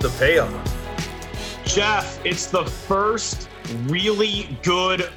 [0.00, 0.52] the payoff.
[1.64, 3.48] Jeff, it's the first
[3.86, 5.10] really good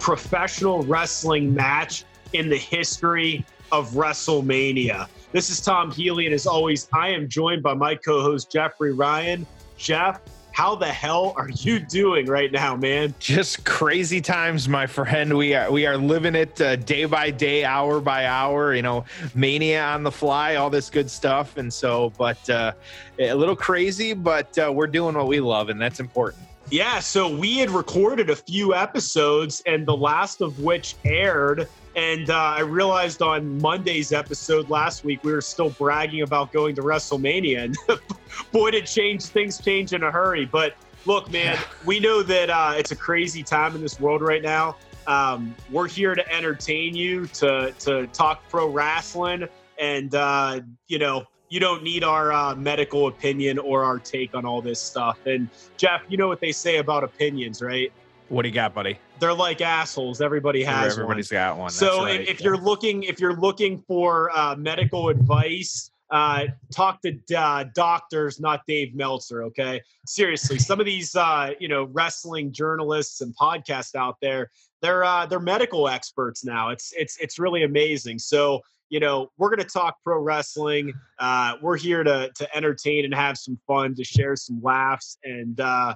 [0.00, 5.08] professional wrestling match in the history of WrestleMania.
[5.32, 8.92] This is Tom Healy, and as always, I am joined by my co host, Jeffrey
[8.92, 9.46] Ryan.
[9.76, 10.20] Jeff,
[10.54, 13.12] how the hell are you doing right now, man?
[13.18, 15.36] Just crazy times, my friend.
[15.36, 18.72] We are we are living it uh, day by day, hour by hour.
[18.72, 21.56] You know, mania on the fly, all this good stuff.
[21.56, 22.72] And so, but uh,
[23.18, 26.44] a little crazy, but uh, we're doing what we love, and that's important.
[26.70, 32.30] Yeah, so we had recorded a few episodes, and the last of which aired and
[32.30, 36.82] uh, I realized on Monday's episode last week, we were still bragging about going to
[36.82, 37.64] WrestleMania.
[37.64, 37.76] And
[38.52, 40.44] boy, did change things change in a hurry.
[40.44, 40.74] But
[41.06, 44.76] look, man, we know that uh, it's a crazy time in this world right now.
[45.06, 49.46] Um, we're here to entertain you, to, to talk pro wrestling.
[49.78, 54.44] And, uh, you know, you don't need our uh, medical opinion or our take on
[54.44, 55.26] all this stuff.
[55.26, 57.92] And Jeff, you know what they say about opinions, right?
[58.28, 58.98] What do you got, buddy?
[59.20, 60.20] They're like assholes.
[60.20, 60.92] Everybody has.
[60.92, 61.36] Everybody's one.
[61.36, 61.70] got one.
[61.70, 62.26] So right.
[62.28, 68.38] if, you're looking, if you're looking for uh, medical advice, uh, talk to uh, doctors,
[68.38, 69.42] not Dave Meltzer.
[69.44, 74.50] Okay, seriously, some of these, uh, you know, wrestling journalists and podcasts out there,
[74.82, 76.68] they're uh, they're medical experts now.
[76.68, 78.18] It's it's it's really amazing.
[78.18, 80.92] So you know, we're going to talk pro wrestling.
[81.18, 85.58] Uh, we're here to to entertain and have some fun, to share some laughs, and
[85.58, 85.94] uh,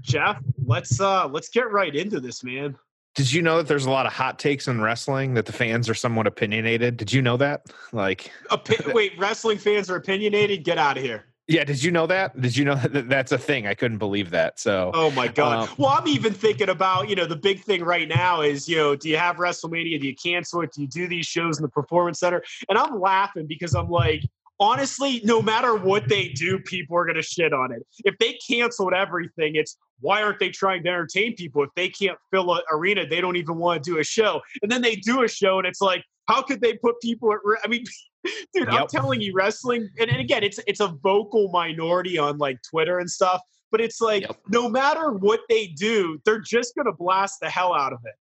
[0.00, 2.76] Jeff, let's uh let's get right into this, man.
[3.14, 5.88] Did you know that there's a lot of hot takes in wrestling that the fans
[5.88, 6.96] are somewhat opinionated?
[6.96, 7.62] Did you know that?
[7.92, 10.62] Like, Opi- wait, wrestling fans are opinionated?
[10.62, 11.24] Get out of here.
[11.48, 12.38] Yeah, did you know that?
[12.38, 13.66] Did you know that that's a thing?
[13.66, 14.60] I couldn't believe that.
[14.60, 15.68] So, oh my god.
[15.68, 18.76] Um, well, I'm even thinking about you know the big thing right now is you
[18.76, 20.00] know do you have WrestleMania?
[20.00, 20.72] Do you cancel it?
[20.72, 22.42] Do you do these shows in the Performance Center?
[22.68, 24.22] And I'm laughing because I'm like,
[24.60, 27.86] honestly, no matter what they do, people are going to shit on it.
[28.04, 31.62] If they canceled everything, it's why aren't they trying to entertain people?
[31.62, 34.40] If they can't fill an arena, they don't even want to do a show.
[34.62, 37.38] And then they do a show, and it's like, how could they put people at?
[37.64, 37.84] I mean,
[38.24, 38.68] dude, yep.
[38.68, 42.98] I'm telling you, wrestling, and, and again, it's it's a vocal minority on like Twitter
[42.98, 43.40] and stuff.
[43.70, 44.36] But it's like, yep.
[44.48, 48.14] no matter what they do, they're just going to blast the hell out of it.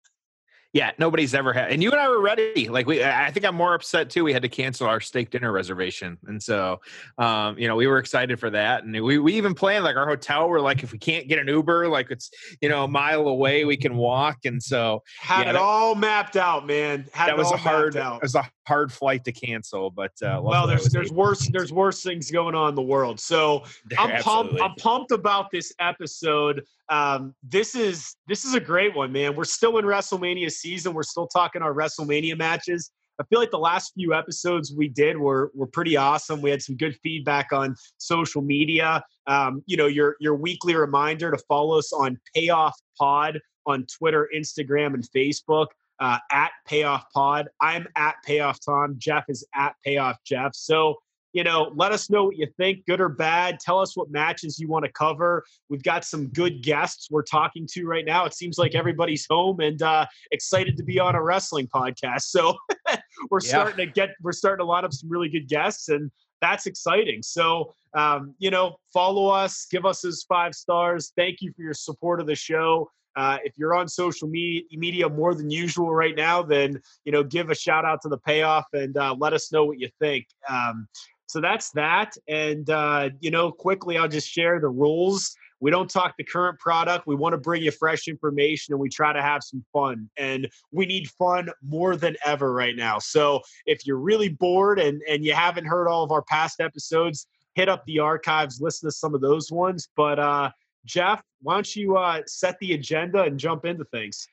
[0.72, 2.68] Yeah, nobody's ever had, and you and I were ready.
[2.68, 4.24] Like we, I think I'm more upset too.
[4.24, 6.80] We had to cancel our steak dinner reservation, and so,
[7.18, 10.06] um, you know, we were excited for that, and we we even planned like our
[10.06, 10.48] hotel.
[10.48, 13.64] We're like, if we can't get an Uber, like it's you know a mile away,
[13.64, 17.06] we can walk, and so had yeah, it that, all mapped out, man.
[17.12, 20.66] Had that was a hard, it was a hard flight to cancel, but uh, well,
[20.66, 23.20] there's there's worse there's worse things going on in the world.
[23.20, 23.64] So
[23.98, 24.60] I'm pumped.
[24.60, 29.34] I'm pumped about this episode um, this is this is a great one, man.
[29.34, 30.94] We're still in WrestleMania season.
[30.94, 32.90] We're still talking our WrestleMania matches.
[33.18, 36.40] I feel like the last few episodes we did were were pretty awesome.
[36.42, 39.02] We had some good feedback on social media.
[39.26, 44.28] Um, you know, your your weekly reminder to follow us on Payoff Pod on Twitter,
[44.34, 45.68] Instagram, and Facebook.
[45.98, 47.48] Uh, at Payoff Pod.
[47.60, 48.96] I'm at Payoff Tom.
[48.98, 50.54] Jeff is at Payoff Jeff.
[50.54, 50.96] So
[51.36, 53.60] you know, let us know what you think, good or bad.
[53.60, 55.44] Tell us what matches you want to cover.
[55.68, 58.24] We've got some good guests we're talking to right now.
[58.24, 62.22] It seems like everybody's home and uh, excited to be on a wrestling podcast.
[62.22, 62.56] So
[63.30, 63.48] we're yeah.
[63.48, 67.22] starting to get, we're starting to line up some really good guests, and that's exciting.
[67.22, 71.12] So, um, you know, follow us, give us those five stars.
[71.18, 72.90] Thank you for your support of the show.
[73.16, 77.22] Uh, if you're on social media, media more than usual right now, then you know
[77.22, 80.26] give a shout out to the payoff and uh, let us know what you think.
[80.48, 80.86] Um,
[81.26, 82.16] so that's that.
[82.28, 85.34] And, uh, you know, quickly, I'll just share the rules.
[85.60, 87.06] We don't talk the current product.
[87.06, 90.08] We want to bring you fresh information and we try to have some fun.
[90.16, 92.98] And we need fun more than ever right now.
[92.98, 97.26] So if you're really bored and, and you haven't heard all of our past episodes,
[97.54, 99.88] hit up the archives, listen to some of those ones.
[99.96, 100.50] But, uh,
[100.86, 104.26] Jeff, why don't you uh, set the agenda and jump into things?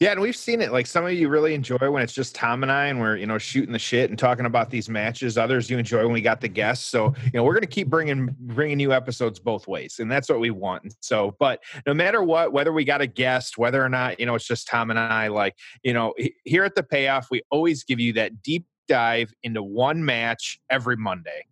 [0.00, 0.72] Yeah, and we've seen it.
[0.72, 3.26] Like some of you really enjoy when it's just Tom and I, and we're you
[3.26, 5.38] know shooting the shit and talking about these matches.
[5.38, 6.86] Others you enjoy when we got the guests.
[6.86, 10.28] So you know we're going to keep bringing bringing you episodes both ways, and that's
[10.28, 10.94] what we want.
[11.00, 14.34] So, but no matter what, whether we got a guest, whether or not you know
[14.34, 16.14] it's just Tom and I, like you know
[16.44, 20.96] here at the payoff, we always give you that deep dive into one match every
[20.96, 21.44] Monday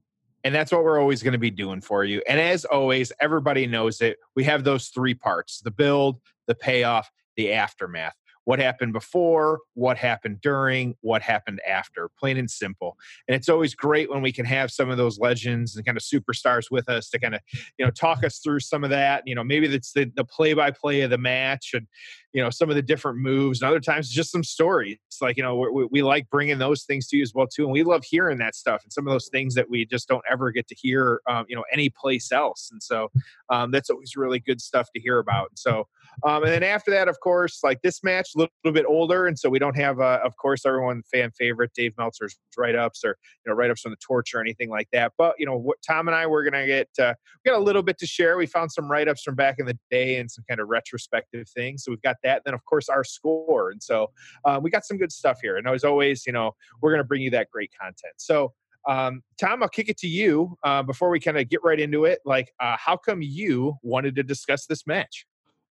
[0.46, 2.22] And that's what we're always going to be doing for you.
[2.28, 4.18] And as always, everybody knows it.
[4.36, 8.14] We have those three parts the build, the payoff, the aftermath
[8.46, 12.96] what happened before, what happened during, what happened after, plain and simple.
[13.28, 16.02] And it's always great when we can have some of those legends and kind of
[16.02, 17.40] superstars with us to kind of,
[17.78, 19.24] you know, talk us through some of that.
[19.26, 21.86] You know, maybe it's the, the play-by-play of the match and,
[22.32, 23.60] you know, some of the different moves.
[23.60, 24.96] And other times, just some stories.
[25.08, 27.64] It's like, you know, we, we like bringing those things to you as well too,
[27.64, 30.24] and we love hearing that stuff and some of those things that we just don't
[30.30, 32.68] ever get to hear, um, you know, any place else.
[32.70, 33.10] And so
[33.48, 35.48] um, that's always really good stuff to hear about.
[35.50, 35.88] And so,
[36.24, 39.26] um, and then after that, of course, like this match, a little, little bit older,
[39.26, 43.04] and so we don't have, uh, of course, everyone fan favorite Dave Meltzer's write ups
[43.04, 45.12] or you know write ups from the torch or anything like that.
[45.18, 47.14] But you know, what Tom and I we're gonna get uh,
[47.44, 48.36] we got a little bit to share.
[48.36, 51.48] We found some write ups from back in the day and some kind of retrospective
[51.50, 51.84] things.
[51.84, 52.36] So we've got that.
[52.36, 54.10] And then of course our score, and so
[54.44, 55.56] uh, we got some good stuff here.
[55.56, 58.14] And as always, you know, we're gonna bring you that great content.
[58.16, 58.54] So.
[58.88, 62.04] Um, Tom, I'll kick it to you uh, before we kind of get right into
[62.04, 62.20] it.
[62.24, 65.26] Like, uh, how come you wanted to discuss this match?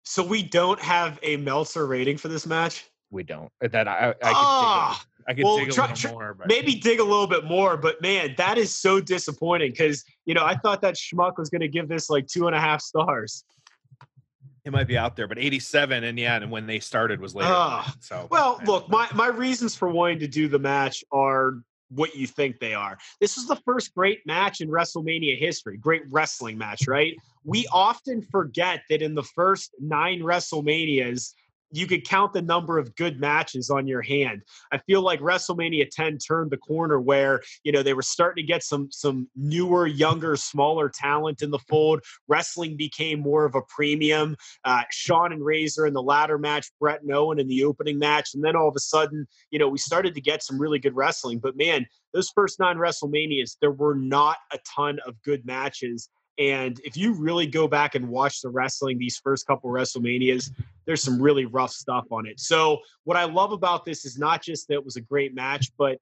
[0.04, 2.86] So we don't have a Meltzer rating for this match.
[3.10, 3.50] We don't.
[3.62, 4.32] Uh, that I, I could.
[4.34, 6.34] Oh, dig, I could well, dig a try, little more.
[6.34, 6.48] But.
[6.48, 10.44] Maybe dig a little bit more, but man, that is so disappointing because you know
[10.44, 13.44] I thought that schmuck was going to give this like two and a half stars.
[14.64, 17.52] It might be out there, but 87, and yeah, and when they started was later.
[17.52, 21.62] Uh, so well, look, my my reasons for wanting to do the match are
[21.94, 22.98] what you think they are.
[23.20, 27.16] This was the first great match in WrestleMania history, great wrestling match, right?
[27.44, 31.32] We often forget that in the first nine WrestleManias,
[31.72, 34.42] you could count the number of good matches on your hand.
[34.70, 38.46] I feel like WrestleMania 10 turned the corner where, you know, they were starting to
[38.46, 42.00] get some some newer, younger, smaller talent in the fold.
[42.28, 44.36] Wrestling became more of a premium.
[44.64, 48.34] Uh, Shawn and Razor in the ladder match, Bret and Owen in the opening match,
[48.34, 50.94] and then all of a sudden, you know, we started to get some really good
[50.94, 51.38] wrestling.
[51.38, 56.08] But man, those first nine WrestleManias, there were not a ton of good matches.
[56.38, 60.50] And if you really go back and watch the wrestling, these first couple WrestleManias,
[60.86, 62.40] there's some really rough stuff on it.
[62.40, 65.70] So, what I love about this is not just that it was a great match,
[65.76, 65.98] but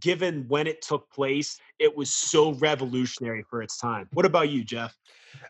[0.00, 4.08] given when it took place, it was so revolutionary for its time.
[4.12, 4.96] What about you, Jeff?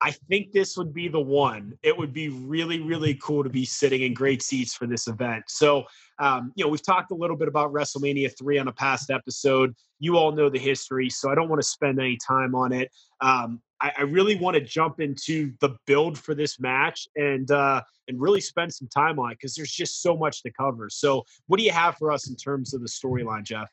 [0.02, 1.78] I think this would be the one.
[1.84, 5.44] It would be really, really cool to be sitting in great seats for this event.
[5.48, 5.84] So,
[6.18, 9.76] um, you know, we've talked a little bit about WrestleMania 3 on a past episode.
[10.00, 12.92] You all know the history, so I don't want to spend any time on it.
[13.22, 17.82] Um, I, I, really want to jump into the build for this match and uh,
[18.08, 20.90] and really spend some time on it because there's just so much to cover.
[20.90, 23.70] So, what do you have for us in terms of the storyline, Jeff?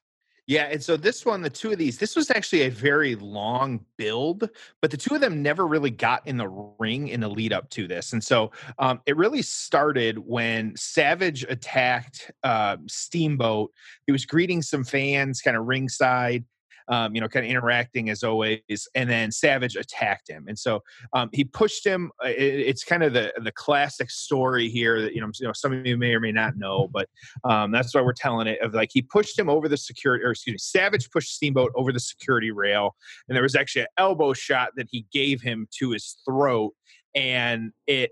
[0.49, 3.85] Yeah, and so this one, the two of these, this was actually a very long
[3.99, 4.49] build,
[4.81, 7.69] but the two of them never really got in the ring in the lead up
[7.71, 8.15] to this.
[8.15, 13.73] And so um, it really started when Savage attacked uh, Steamboat.
[14.07, 16.47] He was greeting some fans kind of ringside.
[16.89, 18.89] Um, you know, kind of interacting as always.
[18.95, 22.11] And then Savage attacked him, and so um, he pushed him.
[22.25, 25.53] Uh, it, it's kind of the the classic story here that you know, you know,
[25.53, 27.09] some of you may or may not know, but
[27.45, 28.61] um, that's why we're telling it.
[28.61, 31.93] Of like he pushed him over the security, or excuse me, Savage pushed Steamboat over
[31.93, 32.97] the security rail,
[33.29, 36.75] and there was actually an elbow shot that he gave him to his throat,
[37.15, 38.11] and it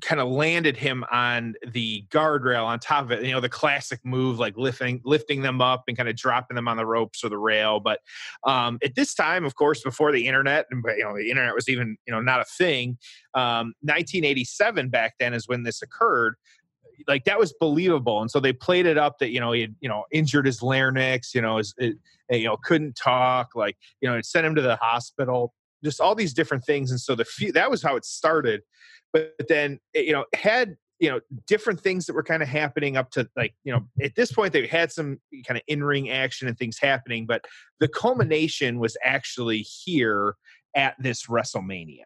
[0.00, 3.24] kind of landed him on the guardrail on top of it.
[3.24, 6.68] You know, the classic move, like lifting lifting them up and kind of dropping them
[6.68, 7.80] on the ropes or the rail.
[7.80, 8.00] But
[8.44, 11.68] um, at this time, of course, before the internet, and you know, the internet was
[11.68, 12.98] even you know not a thing.
[13.34, 16.36] Um, 1987 back then is when this occurred.
[17.08, 19.74] Like that was believable, and so they played it up that you know he had
[19.80, 21.96] you know injured his larynx, you know, his, it,
[22.30, 26.14] you know couldn't talk, like you know, it sent him to the hospital just all
[26.14, 28.62] these different things and so the that was how it started.
[29.12, 32.96] But then eh, you know had you know different things that were kind of happening
[32.96, 36.46] up to like you know at this point they had some kind of in-ring action
[36.46, 37.46] and things happening but
[37.78, 40.36] the culmination was actually here
[40.74, 42.04] at this wrestlemania.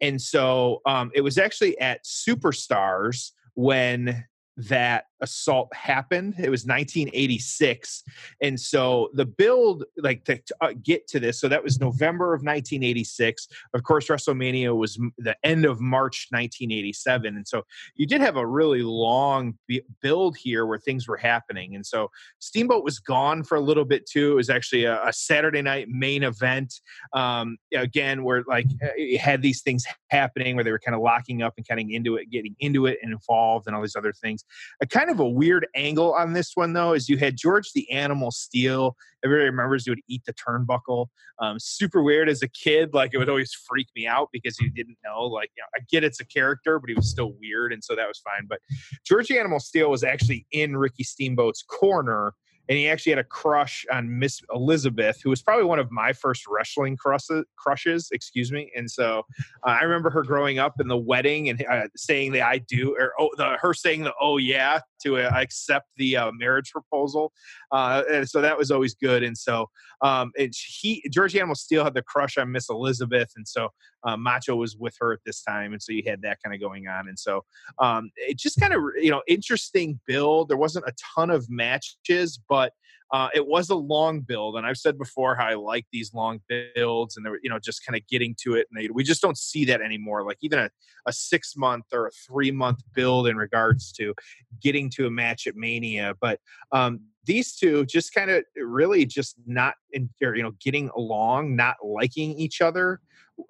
[0.00, 4.24] And so um, it was actually at superstars when
[4.68, 6.34] that assault happened.
[6.38, 8.02] It was 1986.
[8.40, 12.34] And so the build, like to, to uh, get to this, so that was November
[12.34, 13.48] of 1986.
[13.74, 17.36] Of course, WrestleMania was the end of March 1987.
[17.36, 17.62] And so
[17.94, 19.54] you did have a really long
[20.00, 21.74] build here where things were happening.
[21.74, 24.32] And so Steamboat was gone for a little bit too.
[24.32, 26.74] It was actually a, a Saturday night main event.
[27.12, 31.42] Um, again, where like uh, had these things happening where they were kind of locking
[31.42, 34.12] up and kind of into it, getting into it and involved and all these other
[34.12, 34.44] things.
[34.80, 37.90] A kind of a weird angle on this one though is you had George the
[37.90, 38.96] Animal Steele.
[39.24, 41.06] Everybody remembers he would eat the turnbuckle.
[41.40, 42.94] Um, super weird as a kid.
[42.94, 45.22] Like it would always freak me out because you didn't know.
[45.22, 47.94] Like you know, I get it's a character, but he was still weird, and so
[47.96, 48.46] that was fine.
[48.48, 48.60] But
[49.04, 52.34] George the Animal Steele was actually in Ricky Steamboat's corner
[52.70, 56.12] and he actually had a crush on Miss Elizabeth, who was probably one of my
[56.12, 58.08] first wrestling crushes.
[58.12, 58.70] Excuse me.
[58.76, 59.26] And so
[59.66, 62.94] uh, I remember her growing up in the wedding and uh, saying the "I do"
[62.96, 67.32] or oh, the, her saying the "Oh yeah" to uh, accept the uh, marriage proposal.
[67.72, 69.22] Uh, and so that was always good.
[69.22, 69.68] And so
[70.02, 73.68] um, it, he George Animal Steele had the crush on Miss Elizabeth, and so
[74.04, 76.60] uh, Macho was with her at this time, and so you had that kind of
[76.60, 77.08] going on.
[77.08, 77.44] And so
[77.78, 80.48] um, it just kind of you know interesting build.
[80.48, 82.72] There wasn't a ton of matches, but
[83.12, 86.40] uh, it was a long build, and I've said before how I like these long
[86.48, 88.68] builds, and they were, you know, just kind of getting to it.
[88.70, 90.24] And they, we just don't see that anymore.
[90.24, 90.70] Like even a,
[91.06, 94.14] a six month or a three month build in regards to
[94.62, 96.14] getting to a match at Mania.
[96.20, 96.38] But
[96.70, 101.56] um, these two just kind of really just not, in, or, you know, getting along,
[101.56, 103.00] not liking each other.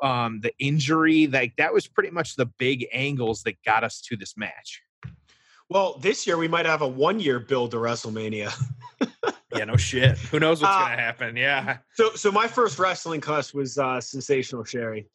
[0.02, 4.16] Um, the injury, like that was pretty much the big angles that got us to
[4.16, 4.82] this match.
[5.68, 8.52] Well, this year we might have a one year build to WrestleMania.
[9.54, 10.18] yeah, no shit.
[10.18, 11.36] Who knows what's uh, gonna happen?
[11.36, 11.78] Yeah.
[11.94, 15.08] So, so my first wrestling cuss was uh, Sensational Sherri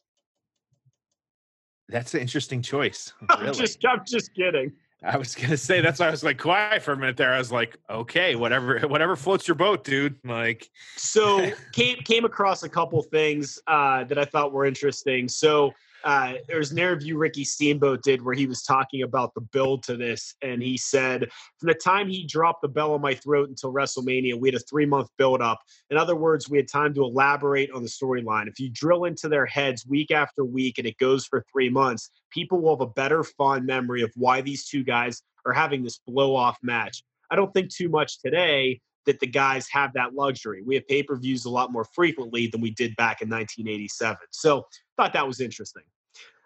[1.88, 3.12] That's an interesting choice.
[3.28, 3.48] Really.
[3.48, 4.72] I'm just, I'm just kidding.
[5.04, 7.32] I was gonna say that's why I was like quiet for a minute there.
[7.32, 10.16] I was like, okay, whatever, whatever floats your boat, dude.
[10.24, 15.28] Like, so came came across a couple things uh, that I thought were interesting.
[15.28, 15.72] So
[16.04, 19.82] uh, there was an interview Ricky Steamboat did where he was talking about the build
[19.84, 23.48] to this, and he said from the time he dropped the bell on my throat
[23.48, 25.60] until WrestleMania, we had a three month build up.
[25.90, 28.48] In other words, we had time to elaborate on the storyline.
[28.48, 32.10] If you drill into their heads week after week and it goes for three months,
[32.30, 36.00] people will have a better fond memory of why these two guys are having this
[36.06, 37.02] blow off match.
[37.30, 40.62] I don't think too much today that the guys have that luxury.
[40.64, 44.18] We have pay per views a lot more frequently than we did back in 1987.
[44.30, 45.82] So, thought that was interesting.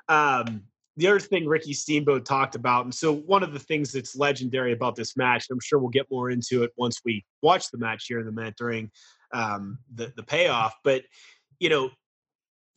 [0.08, 0.62] Um,
[0.96, 4.72] the other thing Ricky Steamboat talked about, and so one of the things that's legendary
[4.72, 8.06] about this match, I'm sure we'll get more into it once we watch the match
[8.06, 8.90] here in the mat during
[9.32, 10.74] um, the the payoff.
[10.84, 11.04] But
[11.58, 11.90] you know,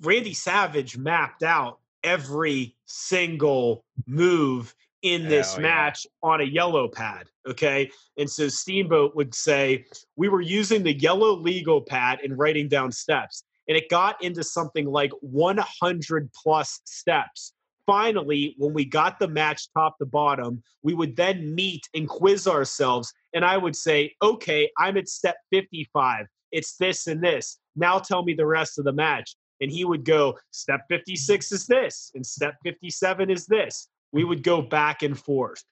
[0.01, 6.29] Randy Savage mapped out every single move in this match yeah.
[6.29, 7.27] on a yellow pad.
[7.47, 7.91] Okay.
[8.17, 12.91] And so Steamboat would say, We were using the yellow legal pad and writing down
[12.91, 17.53] steps and it got into something like 100 plus steps.
[17.85, 22.47] Finally, when we got the match top to bottom, we would then meet and quiz
[22.47, 23.13] ourselves.
[23.33, 26.25] And I would say, okay, I'm at step 55.
[26.51, 27.59] It's this and this.
[27.75, 29.35] Now tell me the rest of the match.
[29.59, 33.87] And he would go, step 56 is this, and step 57 is this.
[34.11, 35.63] We would go back and forth.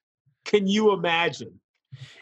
[0.44, 1.60] Can you imagine?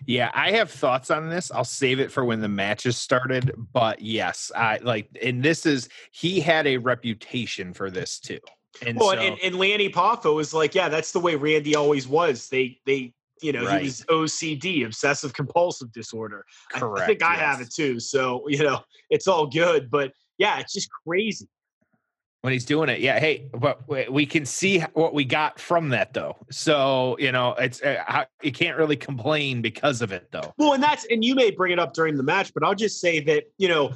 [0.06, 1.50] Yeah, I have thoughts on this.
[1.50, 3.52] I'll save it for when the matches started.
[3.72, 8.40] But yes, I like, and this is he had a reputation for this too.
[8.86, 12.08] And well, so, and, and Lanny Poffo was like, yeah, that's the way Randy always
[12.08, 12.48] was.
[12.48, 13.12] They they
[13.42, 13.80] you know, right.
[13.80, 16.44] he was OCD, obsessive compulsive disorder.
[16.72, 17.00] Correct.
[17.00, 17.98] I, I think I have it too.
[17.98, 19.90] So, you know, it's all good.
[19.90, 21.48] But yeah, it's just crazy.
[22.42, 23.18] When he's doing it, yeah.
[23.18, 26.38] Hey, but we can see what we got from that, though.
[26.50, 30.54] So you know, it's uh, you can't really complain because of it, though.
[30.56, 32.98] Well, and that's and you may bring it up during the match, but I'll just
[32.98, 33.92] say that you know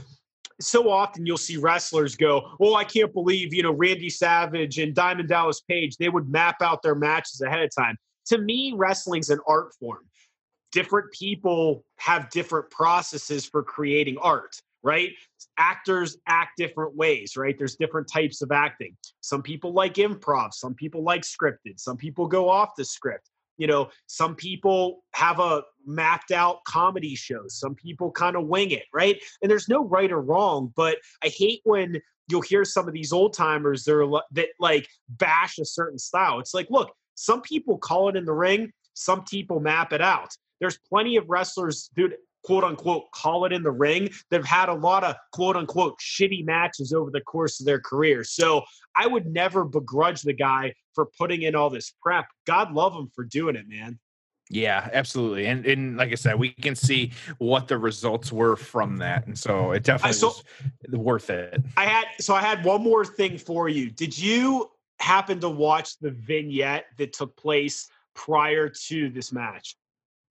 [0.61, 4.95] so often you'll see wrestlers go, "Oh, I can't believe you know Randy Savage and
[4.95, 5.97] Diamond Dallas Page.
[5.97, 7.97] They would map out their matches ahead of time."
[8.27, 10.05] To me, wrestling's an art form.
[10.71, 15.11] Different people have different processes for creating art, right?
[15.59, 17.57] Actors act different ways, right?
[17.59, 18.97] There's different types of acting.
[19.21, 23.67] Some people like improv, some people like scripted, some people go off the script you
[23.67, 28.85] know some people have a mapped out comedy show some people kind of wing it
[28.93, 32.95] right and there's no right or wrong but i hate when you'll hear some of
[32.95, 38.09] these old timers that, like bash a certain style it's like look some people call
[38.09, 42.65] it in the ring some people map it out there's plenty of wrestlers dude quote
[42.65, 46.93] unquote call it in the ring they've had a lot of quote unquote shitty matches
[46.93, 48.63] over the course of their career so
[48.97, 53.11] i would never begrudge the guy for putting in all this prep god love him
[53.15, 53.99] for doing it man
[54.51, 55.47] yeah, absolutely.
[55.47, 59.27] And and like I said, we can see what the results were from that.
[59.27, 60.45] And so it definitely so, was
[60.93, 61.63] worth it.
[61.77, 63.91] I had so I had one more thing for you.
[63.91, 64.71] Did you
[65.01, 69.77] happen to watch the vignette that took place prior to this match?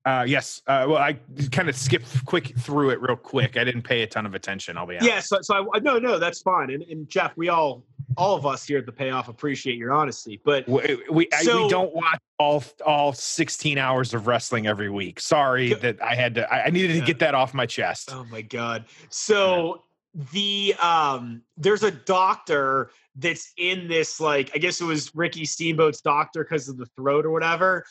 [0.05, 0.61] Uh, yes.
[0.67, 1.17] Uh, well, I
[1.51, 3.55] kind of skipped quick through it real quick.
[3.55, 4.77] I didn't pay a ton of attention.
[4.77, 5.09] I'll be honest.
[5.09, 5.19] Yeah.
[5.21, 6.71] So, so I, no, no, that's fine.
[6.71, 7.83] And, and Jeff, we all,
[8.17, 11.63] all of us here at the payoff appreciate your honesty, but we, we, so, I,
[11.63, 15.21] we don't watch all, all 16 hours of wrestling every week.
[15.21, 18.09] Sorry that I had to, I, I needed to get that off my chest.
[18.11, 18.85] Oh my God.
[19.09, 19.83] So
[20.13, 20.23] yeah.
[20.33, 26.01] the, um, there's a doctor that's in this, like, I guess it was Ricky Steamboat's
[26.01, 27.85] doctor because of the throat or whatever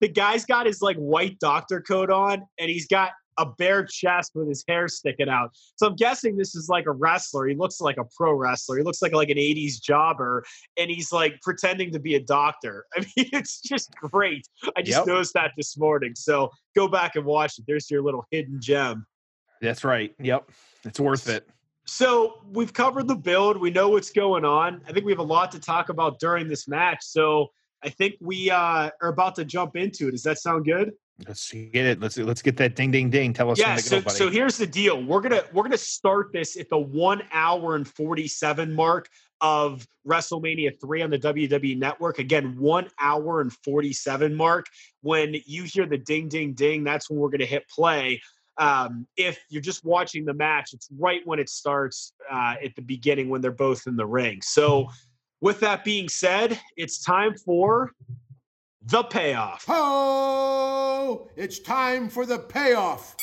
[0.00, 4.32] the guy's got his like white doctor coat on and he's got a bare chest
[4.34, 5.50] with his hair sticking out.
[5.76, 7.46] So I'm guessing this is like a wrestler.
[7.46, 8.76] He looks like a pro wrestler.
[8.76, 10.44] He looks like like an 80s jobber
[10.76, 12.84] and he's like pretending to be a doctor.
[12.96, 14.46] I mean, it's just great.
[14.76, 15.06] I just yep.
[15.06, 16.14] noticed that this morning.
[16.16, 17.64] So go back and watch it.
[17.66, 19.06] There's your little hidden gem.
[19.60, 20.14] That's right.
[20.20, 20.50] Yep.
[20.84, 21.48] It's worth it.
[21.86, 23.56] So we've covered the build.
[23.56, 24.82] We know what's going on.
[24.86, 26.98] I think we have a lot to talk about during this match.
[27.00, 27.48] So
[27.82, 30.12] I think we uh, are about to jump into it.
[30.12, 30.92] Does that sound good?
[31.26, 32.00] Let's get it.
[32.00, 33.32] Let's let's get that ding ding ding.
[33.32, 33.58] Tell us.
[33.58, 33.76] Yeah.
[33.76, 35.02] So go, so here's the deal.
[35.02, 39.08] We're gonna we're gonna start this at the one hour and forty seven mark
[39.40, 42.20] of WrestleMania three on the WWE Network.
[42.20, 44.66] Again, one hour and forty seven mark.
[45.00, 48.22] When you hear the ding ding ding, that's when we're gonna hit play.
[48.56, 52.82] Um, if you're just watching the match, it's right when it starts uh, at the
[52.82, 54.40] beginning when they're both in the ring.
[54.42, 54.88] So
[55.40, 57.92] with that being said, it's time for
[58.82, 59.64] the payoff.
[59.68, 63.14] Oh, it's time for the payoff.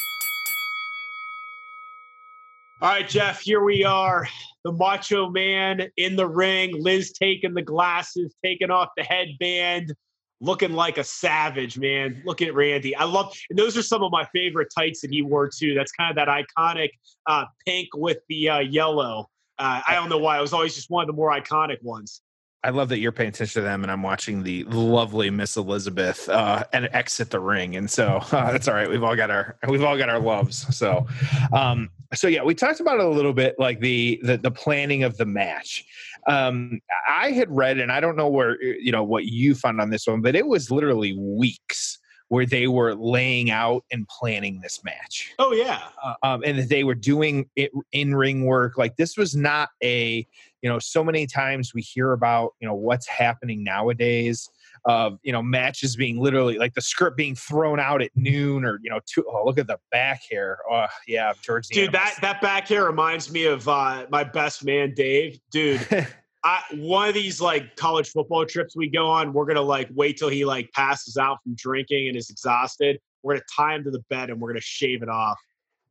[2.82, 4.28] All right, Jeff, here we are.
[4.64, 6.74] The macho man in the ring.
[6.82, 9.94] Liz taking the glasses, taking off the headband,
[10.42, 12.22] looking like a savage, man.
[12.26, 12.96] Look at Randy.
[12.96, 15.74] I love, and those are some of my favorite tights that he wore too.
[15.74, 16.90] That's kind of that iconic
[17.28, 19.30] uh, pink with the uh, yellow.
[19.58, 20.38] Uh, I don't know why.
[20.38, 22.22] It was always just one of the more iconic ones.
[22.66, 26.28] I love that you're paying attention to them, and I'm watching the lovely Miss Elizabeth
[26.28, 28.90] uh, and exit the ring, and so uh, that's all right.
[28.90, 30.76] We've all got our we've all got our loves.
[30.76, 31.06] So,
[31.54, 35.04] um, so yeah, we talked about it a little bit, like the the, the planning
[35.04, 35.86] of the match.
[36.28, 39.92] Um, I had read, and I don't know where you know what you found on
[39.92, 44.84] this one, but it was literally weeks where they were laying out and planning this
[44.84, 45.34] match.
[45.40, 48.78] Oh yeah, uh, um, and they were doing it in ring work.
[48.78, 50.28] Like this was not a
[50.62, 50.80] you know.
[50.80, 54.50] So many times we hear about you know what's happening nowadays
[54.86, 58.80] of you know matches being literally like the script being thrown out at noon or
[58.84, 62.40] you know two, oh, look at the back hair oh yeah George dude that that
[62.40, 65.82] back hair reminds me of uh, my best man Dave dude
[66.46, 70.18] I, one of these like college football trips we go on, we're gonna like wait
[70.18, 73.00] till he like passes out from drinking and is exhausted.
[73.24, 75.40] We're gonna tie him to the bed and we're gonna shave it off.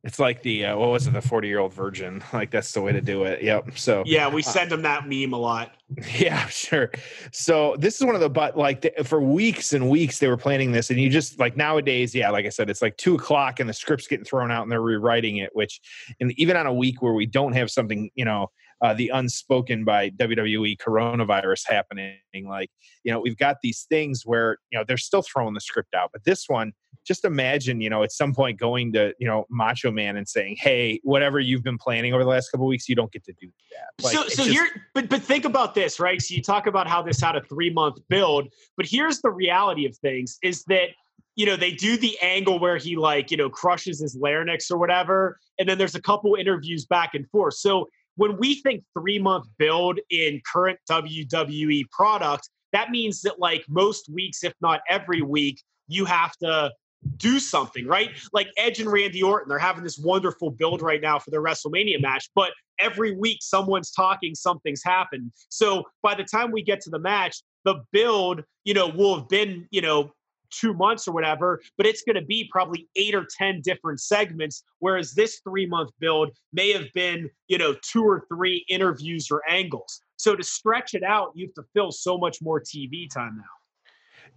[0.05, 2.23] It's like the uh, what was it, the forty year old virgin?
[2.33, 3.43] Like that's the way to do it.
[3.43, 3.77] Yep.
[3.77, 5.73] So yeah, we uh, send him that meme a lot.
[6.17, 6.89] Yeah, sure.
[7.31, 10.37] So this is one of the but like the, for weeks and weeks they were
[10.37, 13.59] planning this, and you just like nowadays, yeah, like I said, it's like two o'clock
[13.59, 15.49] and the script's getting thrown out and they're rewriting it.
[15.53, 15.81] Which,
[16.21, 19.83] and even on a week where we don't have something, you know, uh, the unspoken
[19.83, 22.17] by WWE coronavirus happening.
[22.45, 22.69] Like,
[23.03, 26.09] you know, we've got these things where, you know, they're still throwing the script out.
[26.11, 26.73] But this one,
[27.05, 30.57] just imagine, you know, at some point going to, you know, Macho Man and saying,
[30.59, 33.47] hey, whatever you've been planning over the last couple weeks, you don't get to do
[33.71, 34.03] that.
[34.03, 36.21] Like, so, so just, you're, but, but think about this, right?
[36.21, 39.85] So you talk about how this had a three month build, but here's the reality
[39.85, 40.89] of things is that
[41.35, 44.77] you know, they do the angle where he like, you know, crushes his larynx or
[44.77, 45.37] whatever.
[45.59, 47.55] And then there's a couple interviews back and forth.
[47.55, 53.63] So when we think three month build in current WWE product, that means that like
[53.69, 56.71] most weeks, if not every week, you have to
[57.17, 58.11] do something, right?
[58.33, 62.01] Like Edge and Randy Orton, they're having this wonderful build right now for their WrestleMania
[62.01, 65.31] match, but every week someone's talking, something's happened.
[65.49, 69.29] So by the time we get to the match, the build, you know, will have
[69.29, 70.11] been, you know,
[70.59, 74.63] two months or whatever, but it's going to be probably eight or 10 different segments.
[74.79, 79.41] Whereas this three month build may have been, you know, two or three interviews or
[79.49, 80.01] angles.
[80.17, 83.43] So to stretch it out, you have to fill so much more TV time now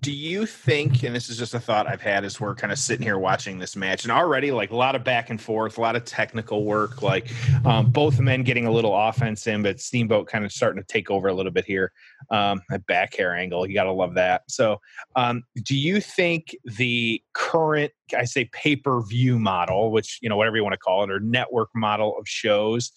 [0.00, 2.78] do you think and this is just a thought i've had as we're kind of
[2.78, 5.80] sitting here watching this match and already like a lot of back and forth a
[5.80, 7.30] lot of technical work like
[7.64, 11.10] um, both men getting a little offense in but steamboat kind of starting to take
[11.10, 11.92] over a little bit here
[12.30, 14.42] um, a back hair angle you gotta love that.
[14.48, 14.80] So
[15.16, 20.62] um, do you think the current i say pay-per-view model which you know whatever you
[20.62, 22.92] want to call it or network model of shows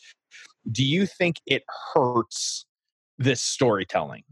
[0.72, 2.66] do you think it hurts
[3.18, 4.24] this storytelling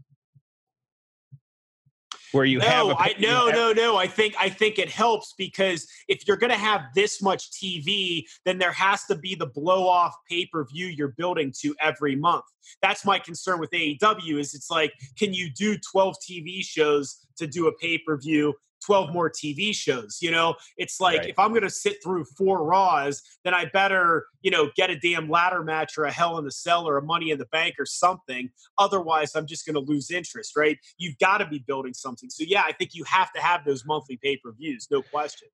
[2.32, 4.88] where you no, have a, I, no have, no no i think i think it
[4.88, 9.34] helps because if you're going to have this much tv then there has to be
[9.34, 12.44] the blow off pay-per-view you're building to every month.
[12.82, 17.46] That's my concern with aew is it's like can you do 12 tv shows to
[17.46, 20.18] do a pay-per-view 12 more TV shows.
[20.20, 21.28] You know, it's like right.
[21.28, 24.98] if I'm going to sit through four Raws, then I better, you know, get a
[24.98, 27.74] damn ladder match or a Hell in the Cell or a Money in the Bank
[27.78, 28.50] or something.
[28.78, 30.78] Otherwise, I'm just going to lose interest, right?
[30.98, 32.30] You've got to be building something.
[32.30, 35.48] So, yeah, I think you have to have those monthly pay per views, no question.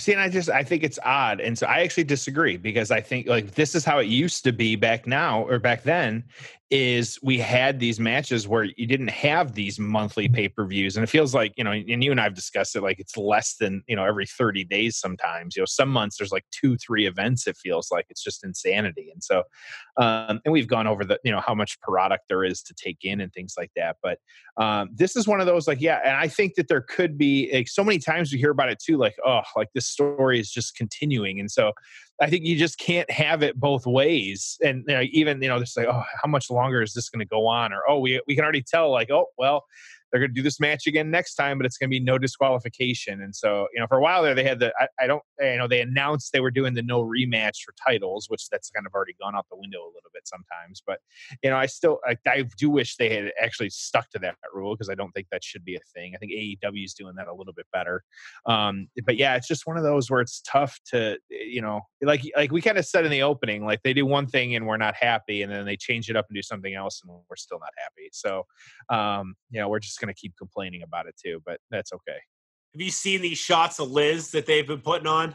[0.00, 3.00] See, and I just I think it's odd, and so I actually disagree because I
[3.00, 6.22] think like this is how it used to be back now or back then,
[6.70, 11.04] is we had these matches where you didn't have these monthly pay per views, and
[11.04, 13.82] it feels like you know, and you and I've discussed it, like it's less than
[13.86, 14.98] you know every thirty days.
[14.98, 17.46] Sometimes you know, some months there's like two, three events.
[17.46, 19.44] It feels like it's just insanity, and so,
[19.96, 22.98] um, and we've gone over the you know how much product there is to take
[23.02, 23.96] in and things like that.
[24.02, 24.18] But
[24.58, 27.50] um, this is one of those like yeah, and I think that there could be
[27.52, 30.50] like so many times we hear about it too, like oh, like this story is
[30.50, 31.72] just continuing, and so
[32.20, 34.58] I think you just can't have it both ways.
[34.64, 37.20] And you know, even you know, just like, oh, how much longer is this going
[37.20, 37.72] to go on?
[37.72, 39.64] Or oh, we we can already tell, like, oh, well,
[40.10, 42.18] they're going to do this match again next time, but it's going to be no
[42.18, 43.22] disqualification.
[43.22, 45.56] And so, you know, for a while there, they had the, I, I, don't, you
[45.56, 48.94] know, they announced they were doing the no rematch for titles, which that's kind of
[48.94, 50.82] already gone out the window a little bit sometimes.
[50.86, 51.00] But,
[51.42, 54.74] you know, I still, I, I do wish they had actually stuck to that rule
[54.74, 56.12] because I don't think that should be a thing.
[56.14, 58.02] I think AEW is doing that a little bit better.
[58.46, 62.22] Um, but yeah, it's just one of those where it's tough to, you know, like,
[62.36, 64.76] like we kind of said in the opening, like they do one thing and we're
[64.78, 67.58] not happy and then they change it up and do something else and we're still
[67.58, 68.08] not happy.
[68.12, 68.46] So,
[68.88, 72.18] um, you know, we're just going to keep complaining about it too, but that's okay.
[72.74, 75.34] Have you seen these shots of Liz that they've been putting on?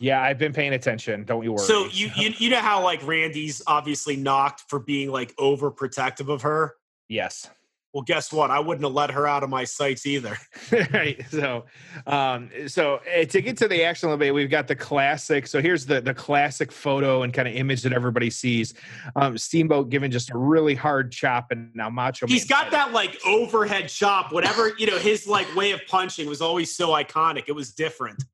[0.00, 1.24] Yeah, I've been paying attention.
[1.24, 1.64] Don't you worry.
[1.64, 6.42] So you you, you know how like Randy's obviously knocked for being like overprotective of
[6.42, 6.74] her.
[7.08, 7.48] Yes
[7.94, 8.50] well guess what?
[8.50, 10.36] I wouldn't have let her out of my sights either.
[10.92, 11.64] Right so
[12.06, 15.46] um so uh, to get to the action a little bit we've got the classic
[15.46, 18.74] so here's the the classic photo and kind of image that everybody sees.
[19.14, 23.18] Um steamboat giving just a really hard chop and now macho he's got that like
[23.24, 27.44] overhead chop whatever you know his like way of punching was always so iconic.
[27.46, 28.24] It was different.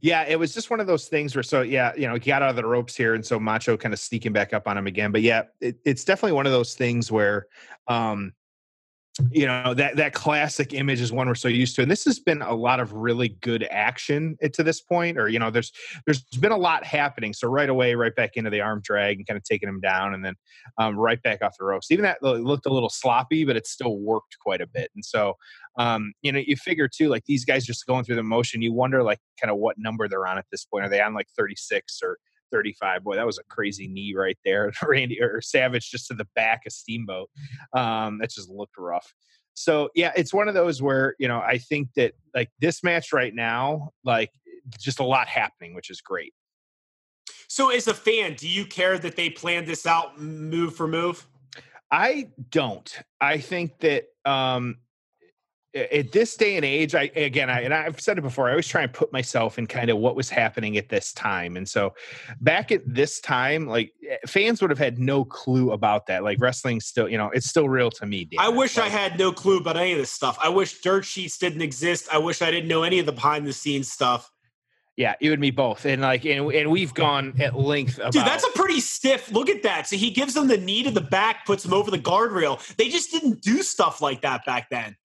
[0.00, 2.42] Yeah, it was just one of those things where so yeah, you know, he got
[2.42, 4.86] out of the ropes here, and so Macho kind of sneaking back up on him
[4.86, 5.12] again.
[5.12, 7.46] But yeah, it, it's definitely one of those things where
[7.86, 8.32] um
[9.30, 12.18] you know that that classic image is one we're so used to and this has
[12.18, 15.72] been a lot of really good action to this point or you know there's
[16.06, 19.26] there's been a lot happening so right away right back into the arm drag and
[19.26, 20.34] kind of taking him down and then
[20.78, 21.90] um, right back off the ropes.
[21.90, 25.34] Even that looked a little sloppy but it still worked quite a bit and so
[25.78, 28.72] um, you know you figure too like these guys just going through the motion you
[28.72, 30.84] wonder like kind of what number they're on at this point.
[30.84, 32.18] Are they on like 36 or
[32.50, 33.04] 35.
[33.04, 34.72] Boy, that was a crazy knee right there.
[34.86, 37.30] Randy or Savage just to the back of Steamboat.
[37.72, 39.12] Um, that just looked rough.
[39.54, 43.12] So yeah, it's one of those where you know I think that like this match
[43.12, 44.30] right now, like
[44.78, 46.32] just a lot happening, which is great.
[47.48, 51.26] So as a fan, do you care that they planned this out move for move?
[51.90, 52.98] I don't.
[53.20, 54.76] I think that um
[55.74, 58.48] at this day and age, I again, I and I've said it before.
[58.48, 61.56] I always try and put myself in kind of what was happening at this time,
[61.56, 61.94] and so
[62.40, 66.24] back at this time, like eh, fans would have had no clue about that.
[66.24, 68.28] Like wrestling, still, you know, it's still real to me.
[68.38, 70.38] I wish I had no clue about any of this stuff.
[70.42, 72.08] I wish dirt sheets didn't exist.
[72.10, 74.30] I wish I didn't know any of the behind the scenes stuff.
[74.96, 77.98] Yeah, you and me both, and like, and, and we've gone at length.
[77.98, 79.30] About- Dude, that's a pretty stiff.
[79.30, 79.86] Look at that.
[79.86, 82.58] So he gives them the knee to the back, puts them over the guardrail.
[82.76, 84.96] They just didn't do stuff like that back then.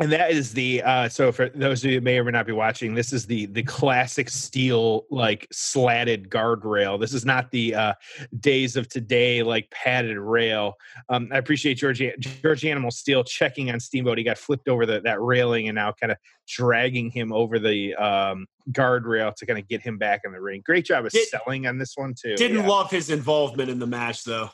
[0.00, 2.46] And that is the uh so for those of you who may or may not
[2.46, 6.98] be watching this is the the classic steel like slatted guardrail.
[6.98, 7.94] This is not the uh
[8.40, 10.74] days of today like padded rail.
[11.08, 14.18] Um i appreciate george george animal steele checking on steamboat.
[14.18, 17.94] He got flipped over the, that railing and now kind of dragging him over the
[17.94, 20.62] um guardrail to kind of get him back in the ring.
[20.64, 22.68] Great job of Did, selling on this one too didn't yeah.
[22.68, 24.50] love his involvement in the match though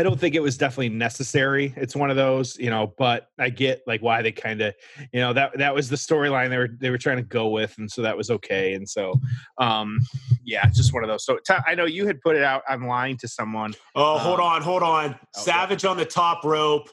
[0.00, 1.74] I don't think it was definitely necessary.
[1.76, 4.74] It's one of those, you know, but I get like why they kind of,
[5.12, 7.76] you know, that that was the storyline they were they were trying to go with,
[7.76, 8.72] and so that was okay.
[8.72, 9.20] And so,
[9.58, 10.00] um,
[10.42, 11.26] yeah, just one of those.
[11.26, 13.74] So I know you had put it out online to someone.
[13.94, 15.10] Oh, um, hold on, hold on.
[15.10, 15.18] Okay.
[15.36, 16.88] Savage on the top rope,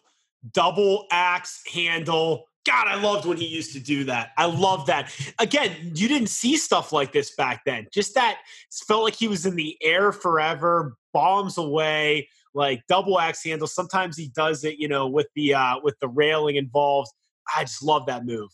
[0.52, 2.50] double axe handle.
[2.65, 4.32] God, I loved when he used to do that.
[4.38, 5.15] I love that.
[5.39, 7.88] Again, you didn't see stuff like this back then.
[7.93, 8.39] Just that
[8.86, 13.67] felt like he was in the air forever, bombs away like double axe handle.
[13.67, 17.12] Sometimes he does it, you know, with the uh with the railing involved.
[17.56, 18.50] I just love that move.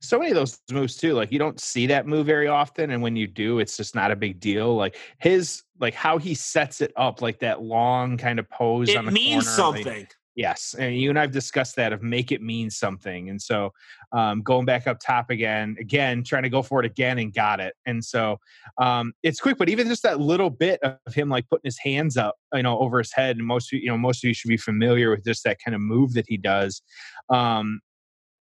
[0.00, 1.14] So many of those moves too.
[1.14, 4.10] Like you don't see that move very often, and when you do, it's just not
[4.10, 4.74] a big deal.
[4.74, 8.88] Like his, like how he sets it up, like that long kind of pose.
[8.88, 9.86] It on the means corner, something.
[9.86, 13.72] Like, Yes, and you and I've discussed that of make it mean something, and so
[14.12, 17.60] um, going back up top again, again trying to go for it again and got
[17.60, 18.38] it, and so
[18.80, 19.58] um, it's quick.
[19.58, 22.78] But even just that little bit of him like putting his hands up, you know,
[22.78, 25.44] over his head, and most you know most of you should be familiar with just
[25.44, 26.80] that kind of move that he does.
[27.28, 27.80] Um,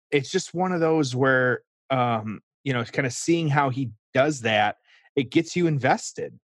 [0.10, 4.42] it's just one of those where um, you know, kind of seeing how he does
[4.42, 4.78] that,
[5.16, 6.40] it gets you invested.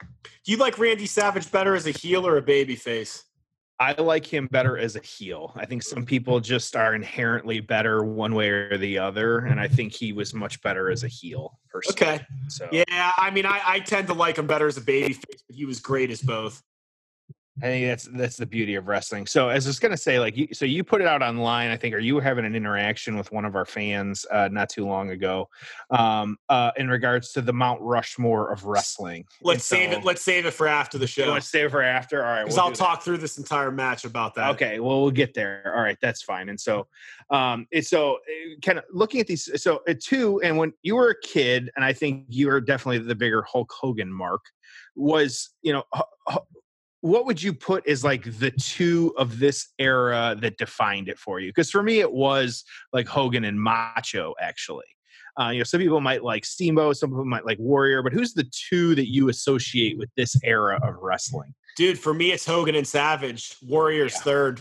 [0.00, 3.24] Do you like Randy Savage better as a heel or a baby face?
[3.80, 5.52] I like him better as a heel.
[5.56, 9.66] I think some people just are inherently better one way or the other, and I
[9.66, 9.74] mm-hmm.
[9.74, 11.58] think he was much better as a heel.
[11.70, 12.12] Personally.
[12.14, 12.24] Okay.
[12.48, 15.36] So yeah, I mean, I, I tend to like him better as a babyface, but
[15.48, 16.62] he was great as both.
[17.62, 19.26] I think that's that's the beauty of wrestling.
[19.26, 21.70] So as I was gonna say, like, you, so you put it out online.
[21.70, 24.70] I think, or you were having an interaction with one of our fans uh, not
[24.70, 25.48] too long ago,
[25.90, 29.26] um, uh, in regards to the Mount Rushmore of wrestling.
[29.42, 30.04] Let's so, save it.
[30.04, 31.32] Let's save it for after the show.
[31.32, 32.24] Let's save it for after.
[32.24, 33.04] All right, because we'll I'll talk that.
[33.04, 34.50] through this entire match about that.
[34.50, 35.72] Okay, well we'll get there.
[35.74, 36.48] All right, that's fine.
[36.48, 36.86] And so,
[37.30, 39.50] um, it's so eh, kind of looking at these.
[39.62, 42.98] So uh, two, and when you were a kid, and I think you were definitely
[42.98, 44.42] the bigger Hulk Hogan mark
[44.96, 45.84] was you know
[47.02, 51.40] what would you put as like the two of this era that defined it for
[51.40, 51.48] you?
[51.48, 54.84] Because for me, it was like Hogan and Macho, actually.
[55.40, 58.34] Uh, you know, some people might like Steamboat, some people might like Warrior, but who's
[58.34, 61.54] the two that you associate with this era of wrestling?
[61.76, 63.56] Dude, for me, it's Hogan and Savage.
[63.62, 64.22] Warrior's yeah.
[64.22, 64.60] third.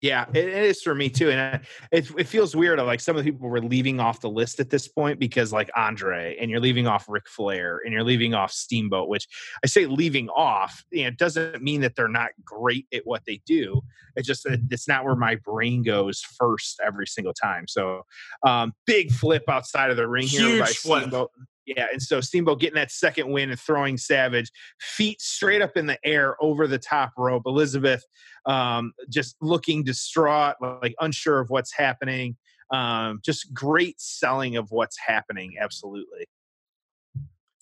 [0.00, 2.78] Yeah, it, is for me too, and it, it feels weird.
[2.78, 5.68] Like some of the people were leaving off the list at this point because, like
[5.74, 9.08] Andre, and you're leaving off Ric Flair, and you're leaving off Steamboat.
[9.08, 9.26] Which
[9.64, 13.24] I say leaving off, you know, it doesn't mean that they're not great at what
[13.26, 13.80] they do.
[14.14, 17.66] It's just that it's not where my brain goes first every single time.
[17.66, 18.02] So,
[18.46, 21.00] um, big flip outside of the ring Huge here by flip.
[21.00, 21.32] Steamboat.
[21.76, 24.50] Yeah, and so Steamboat getting that second win and throwing Savage
[24.80, 27.42] feet straight up in the air over the top rope.
[27.44, 28.02] Elizabeth
[28.46, 32.36] um, just looking distraught, like unsure of what's happening.
[32.72, 35.56] Um, just great selling of what's happening.
[35.60, 36.26] Absolutely.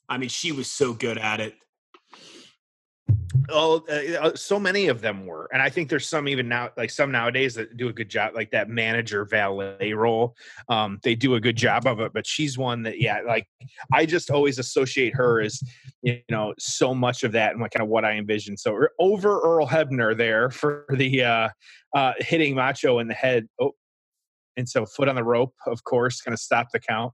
[0.09, 1.55] I mean, she was so good at it
[3.51, 6.91] oh uh, so many of them were and i think there's some even now like
[6.91, 10.35] some nowadays that do a good job like that manager valet role
[10.69, 13.47] um they do a good job of it but she's one that yeah like
[13.93, 15.63] i just always associate her as
[16.03, 19.41] you know so much of that and what kind of what i envision so over
[19.41, 21.49] earl hebner there for the uh
[21.95, 23.73] uh hitting macho in the head oh
[24.57, 27.13] and so foot on the rope of course gonna stop the count.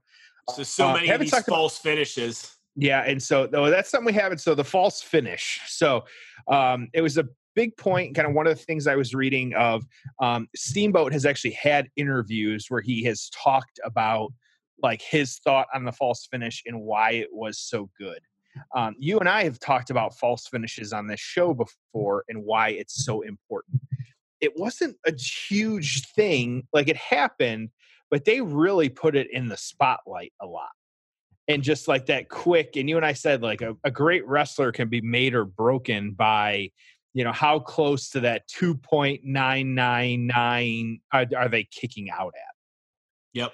[0.55, 4.19] So so uh, many of these false about, finishes yeah, and so that's something we
[4.19, 4.39] haven't.
[4.39, 5.61] So the false finish.
[5.67, 6.05] So
[6.47, 8.15] um, it was a big point.
[8.15, 9.83] Kind of one of the things I was reading of
[10.19, 14.31] um, Steamboat has actually had interviews where he has talked about
[14.81, 18.19] like his thought on the false finish and why it was so good.
[18.75, 22.69] Um, you and I have talked about false finishes on this show before and why
[22.69, 23.81] it's so important.
[24.41, 27.69] It wasn't a huge thing, like it happened,
[28.11, 30.69] but they really put it in the spotlight a lot
[31.47, 34.71] and just like that quick and you and i said like a, a, great wrestler
[34.71, 36.69] can be made or broken by
[37.13, 42.55] you know how close to that 2.999 are, are they kicking out at?
[43.33, 43.53] Yep.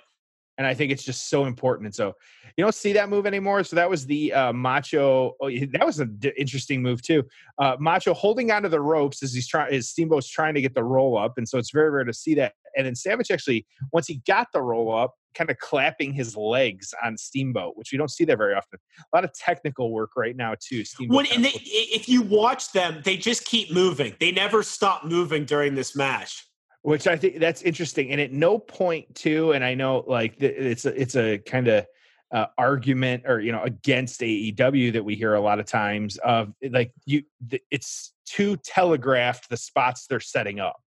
[0.57, 2.13] And i think it's just so important and so
[2.57, 5.99] you don't see that move anymore so that was the uh, macho oh, that was
[5.99, 7.23] an d- interesting move too
[7.59, 10.83] uh, macho holding onto the ropes as he's trying his steamboat's trying to get the
[10.83, 14.07] roll up and so it's very rare to see that and then savage actually once
[14.07, 18.09] he got the roll up kind of clapping his legs on Steamboat, which we don't
[18.09, 18.79] see that very often.
[18.99, 20.83] A lot of technical work right now too.
[20.85, 21.15] Steamboat.
[21.15, 24.15] When, and they, if you watch them, they just keep moving.
[24.19, 26.45] They never stop moving during this match.
[26.81, 28.11] which I think that's interesting.
[28.11, 31.85] And at no point too, and I know like it's a, it's a kind of
[32.31, 36.53] uh, argument or you know against AEW that we hear a lot of times of
[36.69, 37.23] like you
[37.71, 40.79] it's too telegraphed the spots they're setting up.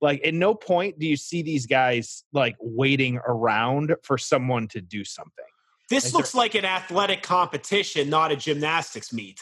[0.00, 4.80] Like at no point do you see these guys like waiting around for someone to
[4.80, 5.44] do something.
[5.90, 9.40] This Is looks like an athletic competition, not a gymnastics meet.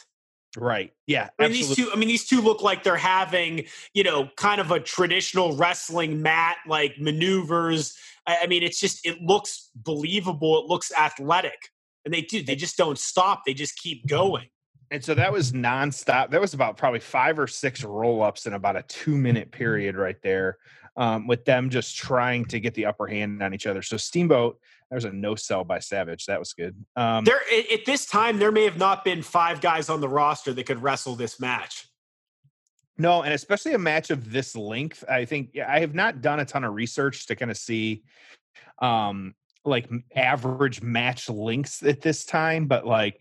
[0.56, 0.92] Right.
[1.06, 1.28] Yeah.
[1.38, 1.90] I mean, these two.
[1.92, 6.22] I mean, these two look like they're having, you know, kind of a traditional wrestling
[6.22, 7.94] mat like maneuvers.
[8.26, 10.58] I, I mean, it's just it looks believable.
[10.58, 11.68] It looks athletic,
[12.04, 12.42] and they do.
[12.42, 13.42] They just don't stop.
[13.44, 14.16] They just keep mm-hmm.
[14.16, 14.46] going.
[14.90, 16.30] And so that was nonstop.
[16.30, 19.96] That was about probably five or six roll ups in about a two minute period
[19.96, 20.58] right there,
[20.96, 23.82] um, with them just trying to get the upper hand on each other.
[23.82, 24.58] So Steamboat
[24.90, 26.26] there's a no sell by Savage.
[26.26, 26.74] That was good.
[26.96, 27.40] Um, there
[27.72, 30.82] at this time, there may have not been five guys on the roster that could
[30.82, 31.86] wrestle this match.
[32.96, 35.04] No, and especially a match of this length.
[35.08, 38.02] I think I have not done a ton of research to kind of see
[38.80, 43.20] um like average match lengths at this time, but like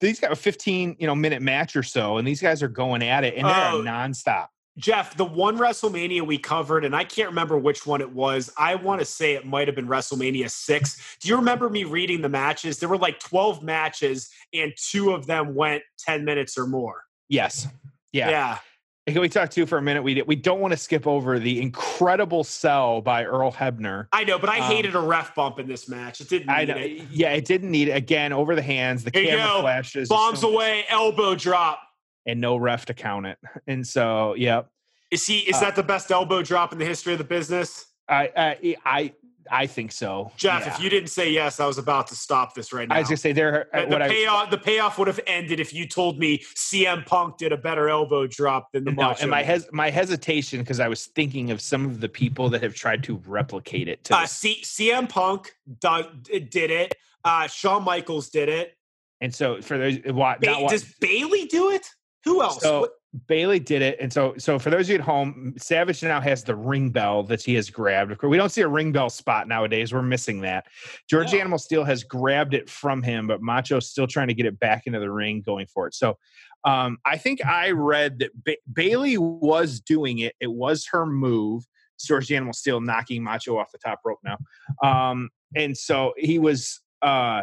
[0.00, 3.02] these got a 15 you know minute match or so, and these guys are going
[3.02, 4.48] at it and they're oh, nonstop.
[4.78, 8.50] Jeff, the one WrestleMania we covered, and I can't remember which one it was.
[8.56, 11.18] I want to say it might have been WrestleMania 6.
[11.20, 12.78] Do you remember me reading the matches?
[12.78, 17.02] There were like 12 matches, and two of them went 10 minutes or more.
[17.28, 17.66] Yes.
[18.12, 18.30] Yeah.
[18.30, 18.58] Yeah.
[19.12, 20.02] Can we talk to you for a minute?
[20.02, 24.06] We we don't want to skip over the incredible sell by Earl Hebner.
[24.12, 26.20] I know, but I um, hated a ref bump in this match.
[26.20, 26.50] It didn't.
[26.50, 26.76] I know.
[26.76, 27.06] It.
[27.10, 27.92] Yeah, it didn't need it.
[27.92, 31.80] Again, over the hands, the Here camera flashes, bombs away, elbow drop
[32.26, 33.38] and no ref to count it.
[33.66, 34.62] And so, yeah.
[35.10, 35.38] Is he?
[35.40, 37.86] Is uh, that the best elbow drop in the history of the business?
[38.08, 39.12] I I I,
[39.50, 40.32] I think so.
[40.36, 40.74] Jeff, yeah.
[40.74, 42.94] if you didn't say yes, I was about to stop this right now.
[42.94, 43.68] I was gonna say there.
[43.72, 47.38] The, the payoff, I, the payoff would have ended if you told me CM Punk
[47.38, 48.92] did a better elbow drop than the.
[48.92, 52.48] No, and my hes- my hesitation because I was thinking of some of the people
[52.50, 54.04] that have tried to replicate it.
[54.04, 56.94] To uh, C- CM Punk did it.
[57.24, 58.76] Uh, Shawn Michaels did it.
[59.20, 61.86] And so for those, what, ba- does Bayley do it?
[62.24, 62.62] Who else?
[62.62, 62.88] So
[63.26, 66.44] Bayley did it, and so so for those of you at home, Savage now has
[66.44, 68.12] the ring bell that he has grabbed.
[68.12, 69.92] Of course, we don't see a ring bell spot nowadays.
[69.92, 70.66] We're missing that.
[71.08, 74.60] George Animal Steele has grabbed it from him, but Macho's still trying to get it
[74.60, 75.94] back into the ring, going for it.
[75.94, 76.18] So
[76.64, 80.34] um, I think I read that ba- Bayley was doing it.
[80.38, 81.64] It was her move.
[82.00, 84.38] George Animal Steele knocking Macho off the top rope now,
[84.84, 86.80] um, and so he was.
[87.02, 87.42] Uh,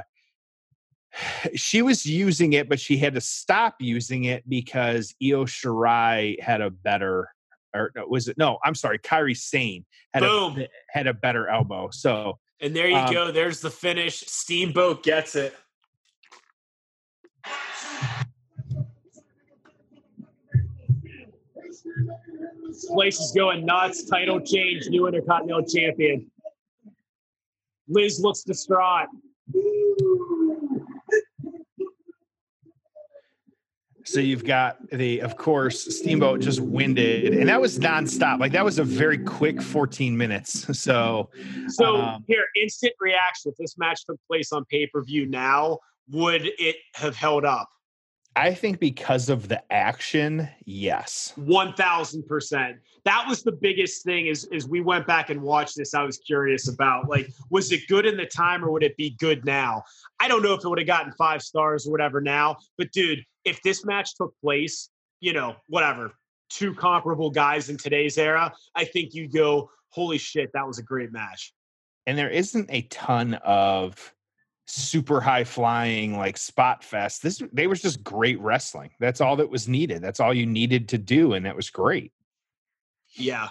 [1.56, 6.62] she was using it, but she had to stop using it because Io Shirai had
[6.62, 7.30] a better,
[7.74, 8.38] or was it?
[8.38, 10.60] No, I'm sorry, Kairi Sane had Boom.
[10.60, 11.90] a had a better elbow.
[11.92, 13.32] So, and there you um, go.
[13.32, 14.20] There's the finish.
[14.22, 15.56] Steamboat gets it.
[22.68, 24.04] This place is going nuts.
[24.04, 24.88] Title change.
[24.90, 26.30] New Intercontinental Champion.
[27.88, 29.08] Liz looks distraught.
[34.08, 38.40] So you've got the, of course, Steamboat just winded, and that was nonstop.
[38.40, 40.66] Like that was a very quick 14 minutes.
[40.78, 41.30] So,
[41.68, 43.52] so um, here, instant reaction.
[43.52, 47.68] If this match took place on pay per view now, would it have held up?
[48.38, 51.34] I think because of the action, yes.
[51.40, 52.76] 1000%.
[53.04, 56.20] That was the biggest thing is is we went back and watched this I was
[56.20, 59.82] curious about like was it good in the time or would it be good now?
[60.20, 63.26] I don't know if it would have gotten 5 stars or whatever now, but dude,
[63.48, 66.12] if this match took place, you know, whatever,
[66.50, 70.84] two comparable guys in today's era, I think you go holy shit, that was a
[70.84, 71.54] great match.
[72.06, 74.14] And there isn't a ton of
[74.66, 77.24] super high flying like spot fest.
[77.24, 78.92] This they was just great wrestling.
[79.00, 80.02] That's all that was needed.
[80.02, 82.12] That's all you needed to do, and that was great.
[83.14, 83.50] Yeah.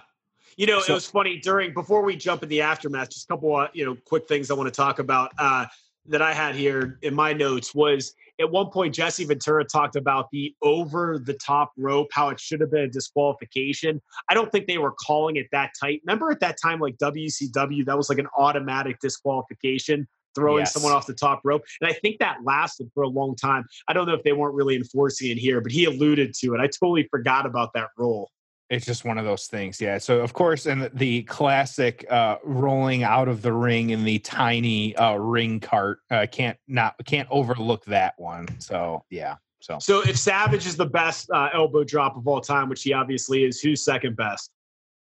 [0.56, 3.10] You know, so, it was funny during before we jump in the aftermath.
[3.10, 5.66] Just a couple of you know quick things I want to talk about uh,
[6.06, 10.30] that I had here in my notes was at one point Jesse Ventura talked about
[10.30, 14.00] the over the top rope, how it should have been a disqualification.
[14.28, 16.02] I don't think they were calling it that tight.
[16.06, 20.74] Remember at that time, like WCW, that was like an automatic disqualification throwing yes.
[20.74, 21.64] someone off the top rope.
[21.80, 23.64] And I think that lasted for a long time.
[23.88, 26.60] I don't know if they weren't really enforcing it here, but he alluded to it.
[26.60, 28.30] I totally forgot about that rule.
[28.68, 29.98] It's just one of those things, yeah.
[29.98, 34.96] So of course, and the classic uh, rolling out of the ring in the tiny
[34.96, 38.48] uh, ring cart uh, can't not can't overlook that one.
[38.58, 39.36] So yeah.
[39.60, 42.92] So so if Savage is the best uh, elbow drop of all time, which he
[42.92, 44.50] obviously is, who's second best?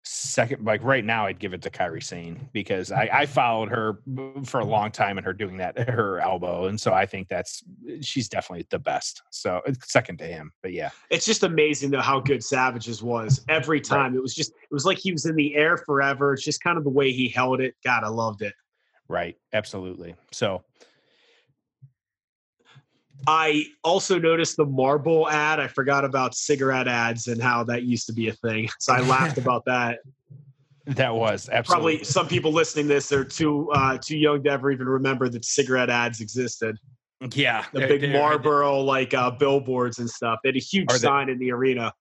[0.04, 3.99] Second like right now i'd give it to Kairi Sane because I, I followed her
[4.45, 7.64] for a long time and her doing that her elbow and so i think that's
[8.02, 9.22] she's definitely the best.
[9.30, 10.89] So second to him but yeah.
[11.10, 14.12] It's just amazing though how good savages was every time.
[14.12, 14.16] Right.
[14.16, 16.34] it was just it was like he was in the air forever.
[16.34, 17.76] It's just kind of the way he held it.
[17.84, 18.54] God i loved it.
[19.08, 19.38] Right.
[19.54, 20.16] Absolutely.
[20.32, 20.64] So
[23.28, 25.59] I also noticed the Marlboro ad.
[25.59, 28.69] I forgot about cigarette ads and how that used to be a thing.
[28.80, 29.99] So I laughed about that.
[30.86, 31.97] That was absolutely.
[31.97, 35.30] Probably some people listening to this are too uh, too young to ever even remember
[35.30, 36.78] that cigarette ads existed.
[37.36, 40.39] Yeah, the big Marlboro like uh, billboards and stuff.
[40.43, 41.93] They had a huge sign in the arena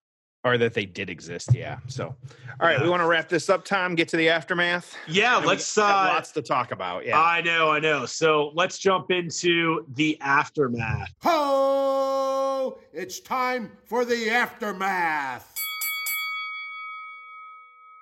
[0.45, 1.55] or that they did exist.
[1.55, 1.79] Yeah.
[1.87, 2.17] So, all
[2.61, 2.85] right, yeah.
[2.85, 3.95] we want to wrap this up, Tom.
[3.95, 4.97] Get to the aftermath.
[5.07, 5.77] Yeah, let's.
[5.77, 7.05] Uh, lots to talk about.
[7.07, 8.07] Yeah, I know, I know.
[8.07, 11.13] So let's jump into the aftermath.
[11.23, 12.79] Ho!
[12.93, 15.47] It's time for the aftermath.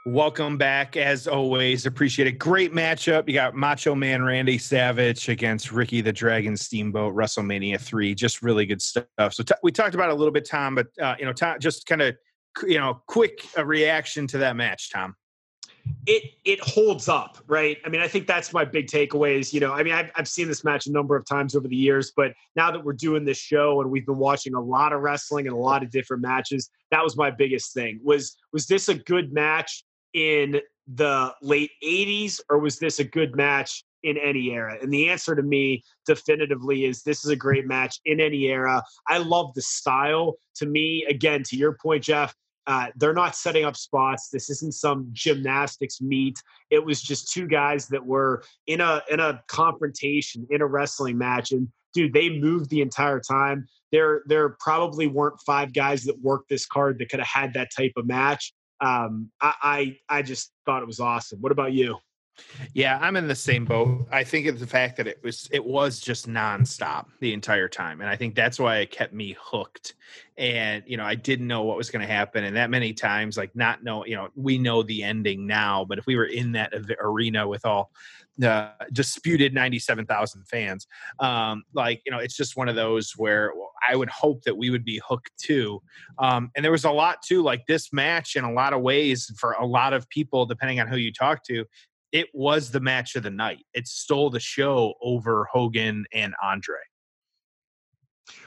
[0.07, 1.85] Welcome back, as always.
[1.85, 2.39] Appreciate it.
[2.39, 3.29] Great matchup.
[3.29, 8.15] You got Macho Man Randy Savage against Ricky the Dragon Steamboat WrestleMania three.
[8.15, 9.35] Just really good stuff.
[9.35, 11.85] So t- we talked about a little bit, Tom, but uh, you know, Tom, just
[11.85, 12.17] kind of
[12.67, 15.15] you know, quick a reaction to that match, Tom.
[16.07, 17.79] It it holds up, right?
[17.85, 19.39] I mean, I think that's my big takeaway.
[19.39, 21.67] Is you know, I mean, I've I've seen this match a number of times over
[21.67, 24.93] the years, but now that we're doing this show and we've been watching a lot
[24.93, 28.01] of wrestling and a lot of different matches, that was my biggest thing.
[28.03, 29.85] Was was this a good match
[30.15, 34.79] in the late 80s or was this a good match in any era?
[34.81, 38.83] And the answer to me definitively is this is a great match in any era.
[39.09, 40.35] I love the style.
[40.57, 42.35] To me, again, to your point, Jeff,
[42.69, 44.29] uh, they're not setting up spots.
[44.29, 46.39] This isn't some gymnastics meet.
[46.71, 51.17] It was just two guys that were in a in a confrontation in a wrestling
[51.17, 53.67] match, and dude, they moved the entire time.
[53.91, 57.71] There there probably weren't five guys that worked this card that could have had that
[57.75, 58.53] type of match.
[58.83, 61.41] Um, I, I I just thought it was awesome.
[61.41, 61.97] What about you?
[62.75, 64.07] Yeah, I'm in the same boat.
[64.11, 68.01] I think of the fact that it was it was just nonstop the entire time,
[68.01, 69.95] and I think that's why it kept me hooked.
[70.37, 73.37] And you know, I didn't know what was going to happen, and that many times,
[73.37, 76.53] like not know, you know, we know the ending now, but if we were in
[76.53, 77.91] that arena with all
[78.41, 80.87] the disputed 97,000 fans,
[81.19, 83.53] um, like you know, it's just one of those where
[83.89, 85.83] I would hope that we would be hooked too.
[86.19, 89.33] Um, and there was a lot too, like this match in a lot of ways
[89.39, 91.65] for a lot of people, depending on who you talk to
[92.13, 93.65] it was the match of the night.
[93.75, 96.77] It stole the show over Hogan and Andre.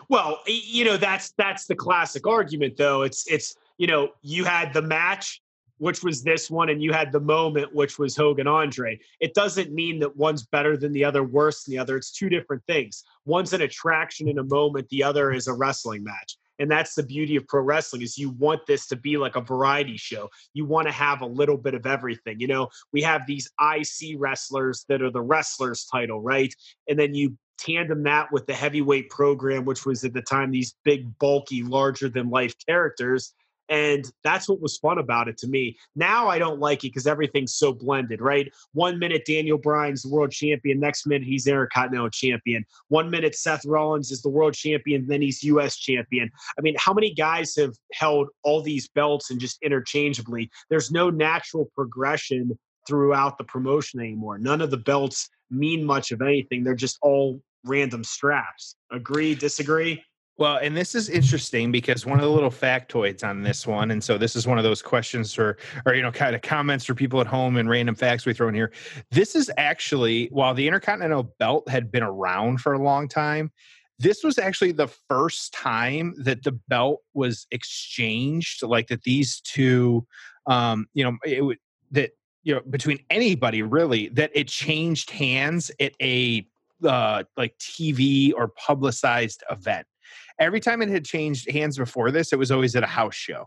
[0.10, 3.02] Well, you know that's that's the classic argument, though.
[3.02, 5.42] It's it's you know you had the match,
[5.78, 9.00] which was this one, and you had the moment, which was Hogan Andre.
[9.20, 11.98] It doesn't mean that one's better than the other, worse than the other.
[11.98, 13.04] It's two different things.
[13.26, 14.88] One's an attraction in a moment.
[14.90, 18.30] The other is a wrestling match and that's the beauty of pro wrestling is you
[18.30, 20.30] want this to be like a variety show.
[20.54, 22.70] You want to have a little bit of everything you know?
[22.94, 26.54] We have these ic wrestlers that are the wrestlers title right?
[26.88, 30.76] And then you tandem that with the heavyweight program which was at the time these
[30.84, 33.34] big bulky larger than life characters
[33.70, 35.78] and that's what was fun about it to me.
[35.96, 38.52] Now I don't like it because everything's so blended, right?
[38.74, 42.66] One minute Daniel Bryan's the world champion, next minute he's Intercontinental champion.
[42.90, 46.30] One minute Seth Rollins is the world champion, then he's US champion.
[46.58, 50.50] I mean, how many guys have held all these belts and just interchangeably?
[50.70, 52.58] There's no natural progression
[52.88, 54.38] throughout the promotion anymore.
[54.38, 56.64] None of the belts mean much of anything.
[56.64, 58.76] They're just all random straps.
[58.92, 60.04] Agree, disagree?
[60.38, 64.04] Well, and this is interesting because one of the little factoids on this one, and
[64.04, 66.96] so this is one of those questions or or you know kind of comments for
[66.96, 68.72] people at home and random facts we throw in here.
[69.12, 73.52] This is actually while the Intercontinental Belt had been around for a long time,
[74.00, 80.08] this was actually the first time that the belt was exchanged, like that these two,
[80.48, 81.60] um, you know, it
[81.92, 82.12] that
[82.44, 86.48] you know between anybody really that it changed hands at a
[86.84, 89.86] uh, like TV or publicized event
[90.42, 93.46] every time it had changed hands before this, it was always at a house show.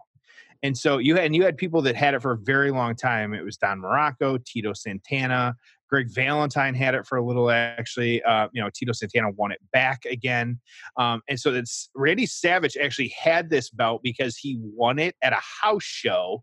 [0.62, 2.97] And so you had and you had people that had it for a very long
[2.97, 3.34] time.
[3.34, 5.55] It was Don Muraco, Tito Santana,
[5.90, 7.51] Greg Valentine had it for a little.
[7.51, 10.59] Actually, uh, you know, Tito Santana won it back again,
[10.97, 15.34] um, and so it's Randy Savage actually had this belt because he won it at
[15.34, 16.42] a house show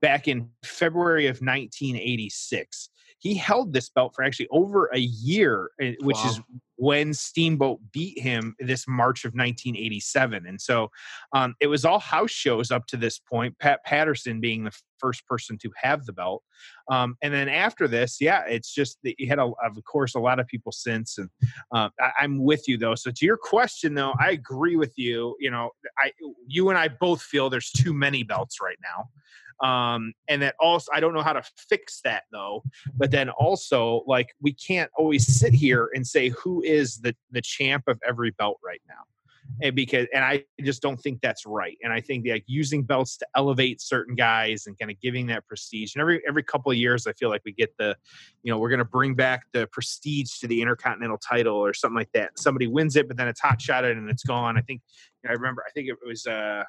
[0.00, 5.94] back in February of 1986 he held this belt for actually over a year, eh,
[6.00, 6.30] which wow.
[6.30, 6.40] is
[6.76, 10.46] when Steamboat beat him this March of 1987.
[10.46, 10.90] And so
[11.32, 15.26] um, it was all house shows up to this point, Pat Patterson being the first
[15.26, 16.42] person to have the belt.
[16.90, 20.20] Um, and then after this, yeah, it's just that you had, a, of course, a
[20.20, 21.16] lot of people since.
[21.16, 21.30] And
[21.72, 22.94] uh, I, am with you, though.
[22.94, 25.34] So to your question, though, I agree with you.
[25.40, 26.12] You know, I,
[26.46, 29.08] you and I both feel there's too many belts right now.
[29.62, 32.62] Um, and that also, I don't know how to fix that though.
[32.94, 37.40] But then also, like, we can't always sit here and say who is the the
[37.40, 39.04] champ of every belt right now
[39.62, 41.76] and because and I just don't think that's right.
[41.82, 45.46] And I think like using belts to elevate certain guys and kind of giving that
[45.46, 45.94] prestige.
[45.94, 47.96] And every every couple of years, I feel like we get the,
[48.42, 51.96] you know, we're going to bring back the prestige to the Intercontinental title or something
[51.96, 52.38] like that.
[52.38, 54.56] Somebody wins it, but then it's hot shotted and it's gone.
[54.56, 54.82] I think
[55.28, 55.64] I remember.
[55.66, 56.62] I think it was uh,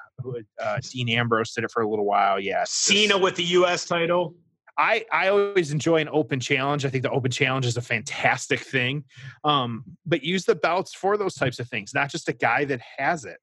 [0.60, 2.40] uh, Dean Ambrose did it for a little while.
[2.40, 3.84] Yeah, Cena with the U.S.
[3.84, 4.34] title.
[4.78, 6.86] I, I always enjoy an open challenge.
[6.86, 9.04] I think the open challenge is a fantastic thing.
[9.42, 12.80] Um, but use the belts for those types of things, not just a guy that
[12.96, 13.38] has it.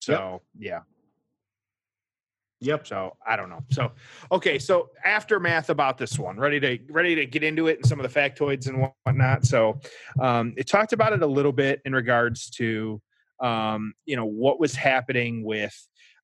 [0.00, 0.58] So yep.
[0.58, 0.80] yeah.
[2.62, 2.86] Yep.
[2.86, 3.64] So I don't know.
[3.70, 3.92] So
[4.30, 4.58] okay.
[4.58, 6.36] So aftermath about this one.
[6.36, 9.46] Ready to ready to get into it and some of the factoids and whatnot.
[9.46, 9.80] So
[10.20, 13.00] um, it talked about it a little bit in regards to
[13.40, 15.74] um, you know what was happening with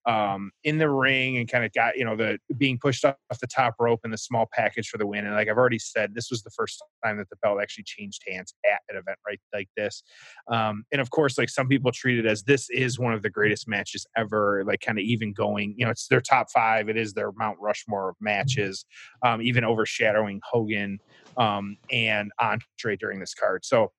[0.07, 3.47] um, in the ring and kind of got you know the being pushed off the
[3.47, 5.27] top rope in the small package for the win.
[5.27, 8.23] And like I've already said, this was the first time that the belt actually changed
[8.29, 10.03] hands at an event right like this.
[10.51, 13.31] Um, and of course, like some people treat it as this is one of the
[13.31, 14.65] greatest matches ever.
[14.65, 16.89] Like kind of even going, you know, it's their top five.
[16.89, 18.85] It is their Mount Rushmore of matches,
[19.25, 20.99] um, even overshadowing Hogan
[21.37, 23.65] um, and Andre during this card.
[23.65, 23.93] So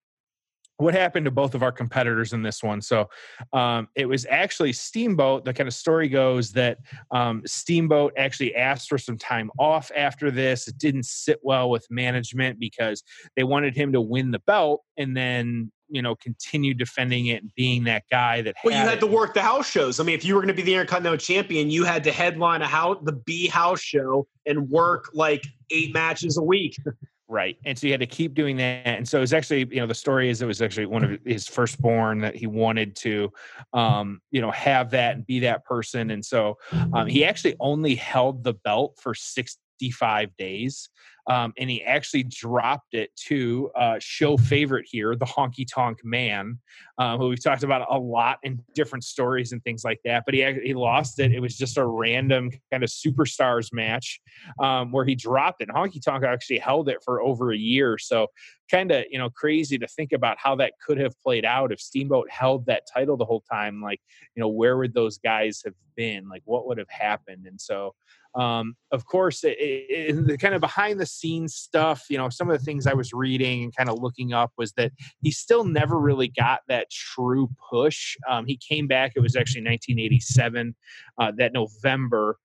[0.78, 2.82] what happened to both of our competitors in this one.
[2.82, 3.10] So
[3.54, 5.44] um, it was actually Steamboat.
[5.44, 6.78] The kind of story goes that
[7.12, 10.68] um, Steamboat actually asked for some time off after this.
[10.68, 13.04] It didn't sit well with management because
[13.36, 17.52] they wanted him to win the belt and then you know continue defending it and
[17.56, 18.56] being that guy that.
[18.64, 19.00] Well, you had it.
[19.00, 20.00] to work the house shows.
[20.00, 22.62] I mean, if you were going to be the Intercontinental Champion, you had to headline
[22.62, 26.78] a house, the B house show, and work like eight matches a week.
[27.30, 27.58] Right.
[27.66, 28.86] And so he had to keep doing that.
[28.86, 31.20] And so it was actually, you know, the story is it was actually one of
[31.26, 33.34] his firstborn that he wanted to,
[33.74, 36.12] um, you know, have that and be that person.
[36.12, 36.58] And so
[36.94, 40.90] um, he actually only held the belt for 65 days
[41.28, 46.58] um, and he actually dropped it to uh, show favorite here, the Honky Tonk Man,
[46.98, 50.24] uh, who we've talked about a lot in different stories and things like that.
[50.26, 51.34] But he he lost it.
[51.34, 54.22] It was just a random kind of superstars match
[54.62, 55.68] um, where he dropped it.
[55.68, 57.98] And Honky Tonk actually held it for over a year.
[57.98, 58.28] So
[58.72, 61.82] kind of you know crazy to think about how that could have played out if
[61.82, 63.82] Steamboat held that title the whole time.
[63.82, 64.00] Like
[64.36, 66.30] you know where would those guys have been?
[66.30, 67.48] Like what would have happened?
[67.48, 67.96] And so
[68.38, 72.50] um, of course, it, it, the kind of behind the scenes stuff, you know, some
[72.50, 74.92] of the things I was reading and kind of looking up was that
[75.22, 78.16] he still never really got that true push.
[78.30, 80.76] Um, he came back, it was actually 1987,
[81.20, 82.38] uh, that November.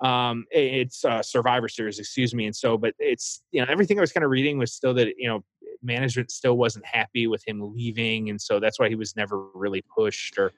[0.00, 2.46] Um, it's uh, Survivor Series, excuse me.
[2.46, 5.08] And so, but it's, you know, everything I was kind of reading was still that,
[5.16, 5.44] you know,
[5.82, 9.82] management still wasn't happy with him leaving, and so that's why he was never really
[9.82, 10.38] pushed.
[10.38, 10.52] Or,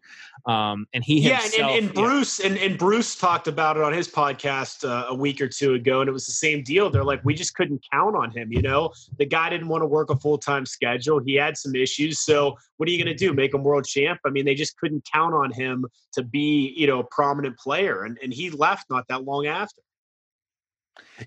[0.47, 3.93] um, and he yeah, himself, and, and, Bruce and, and Bruce talked about it on
[3.93, 6.91] his podcast uh, a week or two ago, and it was the same deal.
[6.91, 8.53] They're like, we just couldn't count on him.
[8.53, 11.21] You know, the guy didn't want to work a full time schedule.
[11.21, 12.21] He had some issues.
[12.21, 13.33] So what are you going to do?
[13.33, 14.21] Make him world champ?
[14.25, 18.05] I mean, they just couldn't count on him to be you know a prominent player,
[18.05, 19.83] and and he left not that long after.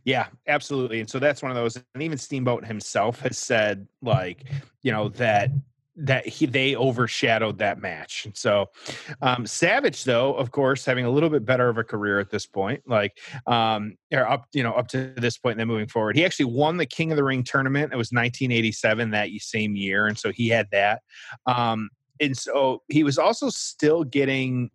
[0.03, 0.99] Yeah, absolutely.
[0.99, 1.76] And so that's one of those.
[1.76, 4.45] And even Steamboat himself has said, like,
[4.82, 5.51] you know, that
[5.95, 8.26] that he they overshadowed that match.
[8.26, 8.69] And so
[9.21, 12.47] um Savage though, of course, having a little bit better of a career at this
[12.47, 16.15] point, like um or up, you know, up to this point and then moving forward.
[16.15, 17.93] He actually won the King of the Ring tournament.
[17.93, 20.07] It was 1987 that same year.
[20.07, 21.01] And so he had that.
[21.45, 24.71] Um and so he was also still getting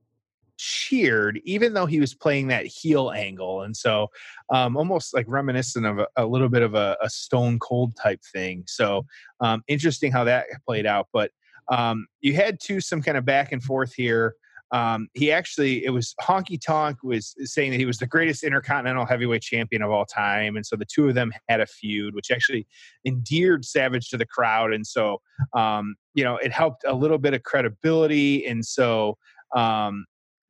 [0.58, 3.62] cheered, even though he was playing that heel angle.
[3.62, 4.08] And so,
[4.52, 8.20] um, almost like reminiscent of a, a little bit of a, a, stone cold type
[8.32, 8.64] thing.
[8.66, 9.06] So,
[9.40, 11.08] um, interesting how that played out.
[11.12, 11.30] But
[11.70, 14.34] um, you had to some kind of back and forth here.
[14.70, 19.06] Um, he actually, it was Honky Tonk was saying that he was the greatest intercontinental
[19.06, 20.56] heavyweight champion of all time.
[20.56, 22.66] And so the two of them had a feud, which actually
[23.06, 24.74] endeared Savage to the crowd.
[24.74, 25.22] And so,
[25.54, 28.46] um, you know, it helped a little bit of credibility.
[28.46, 29.16] And so,
[29.56, 30.04] um,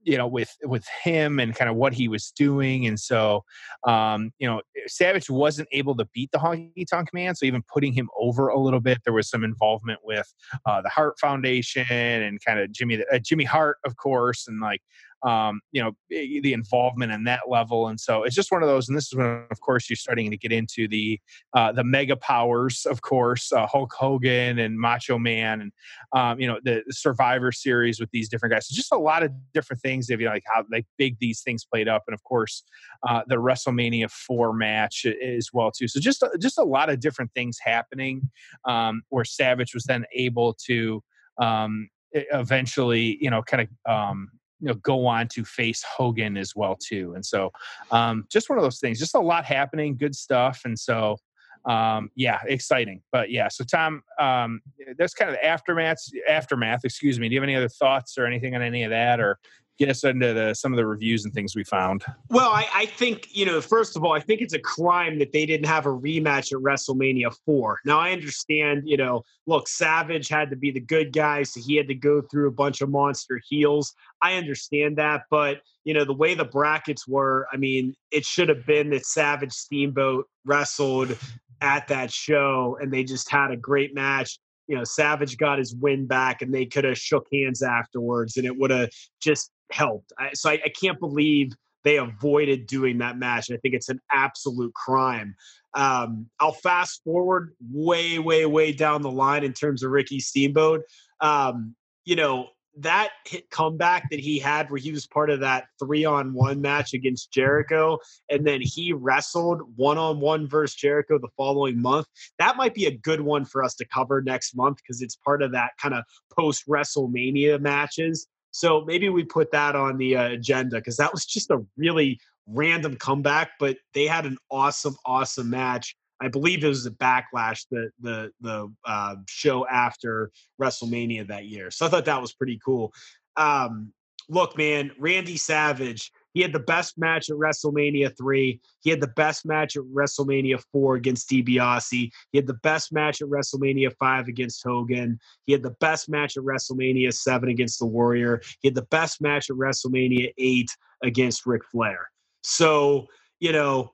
[0.08, 3.44] you know with with him and kind of what he was doing and so
[3.86, 7.92] um you know savage wasn't able to beat the honky tonk man so even putting
[7.92, 10.32] him over a little bit there was some involvement with
[10.64, 14.80] uh, the Hart foundation and kind of jimmy uh, jimmy hart of course and like
[15.26, 17.88] um, you know, the involvement in that level.
[17.88, 18.88] And so it's just one of those.
[18.88, 21.18] And this is when, of course, you're starting to get into the
[21.54, 25.72] uh, the mega powers, of course, uh, Hulk Hogan and Macho Man, and
[26.12, 28.68] um, you know the, Survivor Series with these different guys.
[28.68, 30.08] So just a lot of different things.
[30.10, 32.62] If you know, like how like big these things played up, and of course,
[33.08, 35.88] uh, the WrestleMania four match as well too.
[35.88, 38.30] So just just a lot of different things happening
[38.66, 41.02] um, where Savage was then able to
[41.40, 44.28] um, eventually, you know, kind of um,
[44.60, 47.12] you know go on to face Hogan as well too.
[47.14, 47.50] And so
[47.90, 48.98] um, just one of those things.
[48.98, 50.62] Just a lot happening, good stuff.
[50.64, 51.16] And so
[51.64, 53.02] um, yeah, exciting.
[53.12, 54.60] But yeah, so Tom, um,
[54.96, 55.98] that's kind of the aftermath.
[56.28, 57.28] Aftermath, excuse me.
[57.28, 59.38] Do you have any other thoughts or anything on any of that, or
[59.78, 62.04] get us into some of the reviews and things we found?
[62.30, 65.32] Well, I, I, think, you know, first of all, I think it's a crime that
[65.32, 67.80] they didn't have a rematch at WrestleMania 4.
[67.84, 71.76] Now, I understand, you know, look, Savage had to be the good guy, so he
[71.76, 73.94] had to go through a bunch of monster heels.
[74.20, 75.22] I understand that.
[75.30, 79.06] But, you know, the way the brackets were, I mean, it should have been that
[79.06, 81.16] Savage Steamboat wrestled
[81.60, 85.74] at that show and they just had a great match you know savage got his
[85.74, 88.88] win back and they could have shook hands afterwards and it would have
[89.20, 90.12] just helped.
[90.18, 91.52] I, so I, I, can't believe
[91.84, 93.50] they avoided doing that match.
[93.50, 95.34] I think it's an absolute crime.
[95.74, 100.82] Um, I'll fast forward way, way, way down the line in terms of Ricky Steamboat.
[101.20, 102.48] Um, you know,
[102.80, 106.60] that hit comeback that he had where he was part of that three on one
[106.60, 107.98] match against Jericho
[108.30, 112.06] and then he wrestled one on one versus Jericho the following month.
[112.38, 115.42] That might be a good one for us to cover next month because it's part
[115.42, 116.04] of that kind of
[116.36, 118.28] post WrestleMania matches.
[118.50, 122.18] So maybe we put that on the uh, agenda because that was just a really
[122.46, 125.96] random comeback, but they had an awesome, awesome match.
[126.20, 130.30] I believe it was a backlash the the the uh, show after
[130.60, 131.70] WrestleMania that year.
[131.70, 132.92] So I thought that was pretty cool.
[133.36, 133.92] Um,
[134.28, 138.60] look, man, Randy Savage he had the best match at WrestleMania 3.
[138.82, 141.90] He had the best match at WrestleMania 4 against DiBiase.
[141.90, 145.18] He had the best match at WrestleMania 5 against Hogan.
[145.46, 148.40] He had the best match at WrestleMania 7 against The Warrior.
[148.60, 150.70] He had the best match at WrestleMania 8
[151.02, 152.08] against Ric Flair.
[152.44, 153.08] So,
[153.40, 153.90] you know,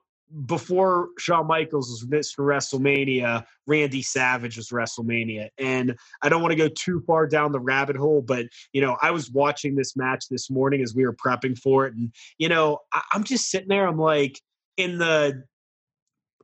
[0.46, 2.44] before Shawn Michaels was Mr.
[2.44, 5.48] WrestleMania, Randy Savage was WrestleMania.
[5.58, 8.96] And I don't want to go too far down the rabbit hole, but, you know,
[9.00, 11.94] I was watching this match this morning as we were prepping for it.
[11.94, 14.40] And, you know, I- I'm just sitting there, I'm like,
[14.76, 15.44] in the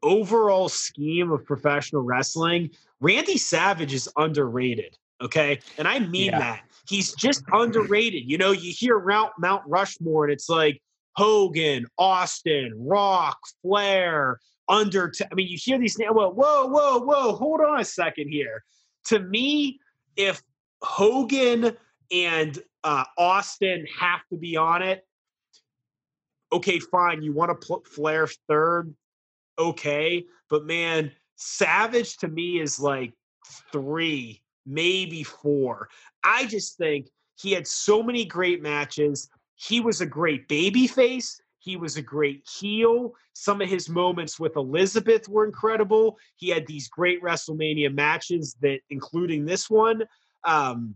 [0.02, 2.70] overall scheme of professional wrestling,
[3.00, 4.96] Randy Savage is underrated.
[5.22, 5.58] Okay.
[5.76, 6.38] And I mean yeah.
[6.38, 6.62] that.
[6.88, 8.22] He's just underrated.
[8.28, 8.98] You know, you hear
[9.38, 10.80] Mount Rushmore and it's like,
[11.16, 14.38] Hogan, Austin, Rock, Flair,
[14.68, 15.12] under.
[15.30, 16.12] I mean, you hear these names.
[16.12, 17.32] Whoa, whoa, whoa, whoa!
[17.32, 18.64] Hold on a second here.
[19.06, 19.80] To me,
[20.16, 20.42] if
[20.82, 21.76] Hogan
[22.12, 25.06] and uh, Austin have to be on it,
[26.52, 27.22] okay, fine.
[27.22, 28.94] You want to put Flair third,
[29.58, 33.14] okay, but man, Savage to me is like
[33.72, 35.88] three, maybe four.
[36.22, 39.30] I just think he had so many great matches.
[39.60, 41.40] He was a great baby face.
[41.58, 43.12] He was a great heel.
[43.34, 46.16] Some of his moments with Elizabeth were incredible.
[46.36, 50.04] He had these great WrestleMania matches that, including this one.
[50.44, 50.94] Um,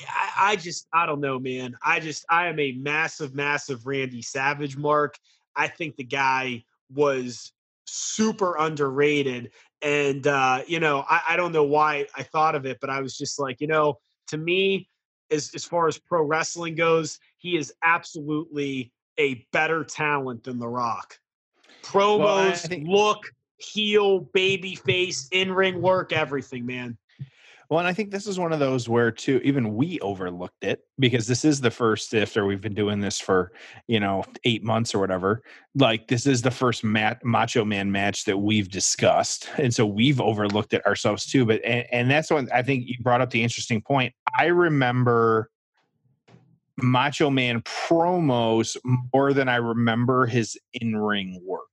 [0.00, 1.76] I, I just, I don't know, man.
[1.84, 5.16] I just, I am a massive, massive Randy Savage mark.
[5.54, 7.52] I think the guy was
[7.86, 9.52] super underrated.
[9.82, 13.00] And, uh, you know, I, I don't know why I thought of it, but I
[13.00, 13.98] was just like, you know,
[14.28, 14.88] to me,
[15.32, 20.68] as, as far as pro wrestling goes, he is absolutely a better talent than The
[20.68, 21.18] Rock.
[21.82, 26.96] Promos, well, think- look, heel, baby face, in ring work, everything, man.
[27.72, 30.84] Well, and I think this is one of those where too even we overlooked it
[30.98, 33.50] because this is the first after we've been doing this for
[33.86, 35.42] you know eight months or whatever.
[35.74, 40.20] Like this is the first mat, Macho Man match that we've discussed, and so we've
[40.20, 41.46] overlooked it ourselves too.
[41.46, 44.12] But and, and that's when I think you brought up the interesting point.
[44.38, 45.48] I remember
[46.76, 48.76] Macho Man promos
[49.14, 51.70] more than I remember his in ring work.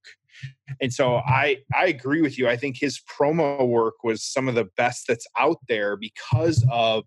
[0.81, 2.47] And so I I agree with you.
[2.47, 7.05] I think his promo work was some of the best that's out there because of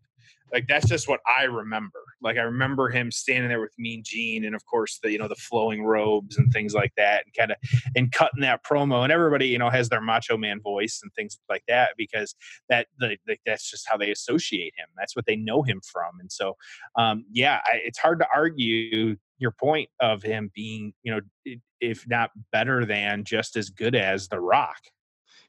[0.53, 2.01] like that's just what I remember.
[2.21, 5.29] Like I remember him standing there with Mean Gene, and of course the you know
[5.29, 7.57] the flowing robes and things like that, and kind of
[7.97, 9.03] and cutting that promo.
[9.03, 12.35] And everybody you know has their Macho Man voice and things like that because
[12.69, 14.89] that the, the, that's just how they associate him.
[14.97, 16.21] That's what they know him from.
[16.21, 16.57] And so
[16.97, 22.09] um, yeah, I, it's hard to argue your point of him being you know if
[22.09, 24.79] not better than just as good as The Rock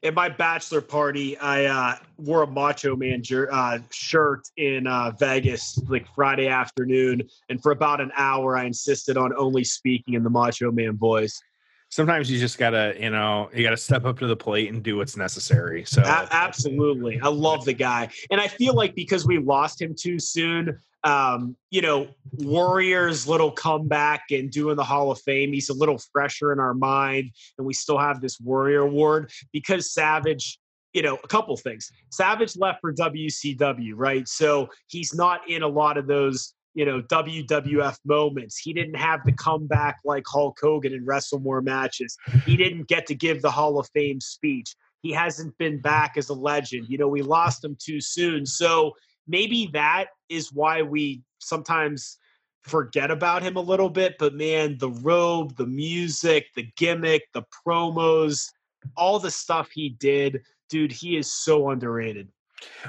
[0.04, 5.12] at my bachelor party, I uh, wore a Macho Man jer- uh, shirt in uh,
[5.18, 10.22] Vegas like Friday afternoon, and for about an hour, I insisted on only speaking in
[10.22, 11.40] the Macho Man voice.
[11.88, 14.96] Sometimes you just gotta, you know, you gotta step up to the plate and do
[14.96, 15.84] what's necessary.
[15.86, 19.94] So a- absolutely, I love the guy, and I feel like because we lost him
[19.98, 25.52] too soon, um, you know, Warriors' little comeback and doing the Hall of Fame.
[25.52, 29.92] He's a little fresher in our mind, and we still have this Warrior Award because
[29.92, 30.58] Savage.
[30.92, 31.90] You know, a couple things.
[32.12, 34.28] Savage left for WCW, right?
[34.28, 38.58] So he's not in a lot of those you know, WWF moments.
[38.58, 42.16] He didn't have the comeback like Hulk Hogan and wrestle more matches.
[42.44, 44.74] He didn't get to give the Hall of Fame speech.
[45.02, 46.88] He hasn't been back as a legend.
[46.88, 48.44] You know, we lost him too soon.
[48.44, 48.92] So
[49.26, 52.18] maybe that is why we sometimes
[52.62, 54.16] forget about him a little bit.
[54.18, 58.50] But man, the robe, the music, the gimmick, the promos,
[58.96, 62.28] all the stuff he did, dude, he is so underrated.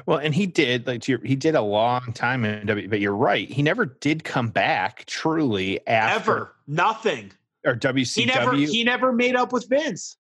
[0.06, 3.50] Well, and he did like he did a long time in W, but you're right.
[3.50, 6.56] He never did come back truly after Ever.
[6.68, 7.32] nothing
[7.66, 8.16] or WCW.
[8.16, 10.18] He never he never made up with Vince.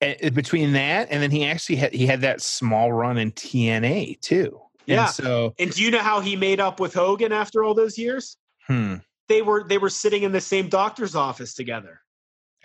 [0.00, 4.20] And between that and then he actually had he had that small run in TNA
[4.20, 4.60] too.
[4.86, 5.06] Yeah.
[5.06, 7.98] And so and do you know how he made up with Hogan after all those
[7.98, 8.36] years?
[8.66, 8.96] Hmm.
[9.28, 12.00] They were they were sitting in the same doctor's office together.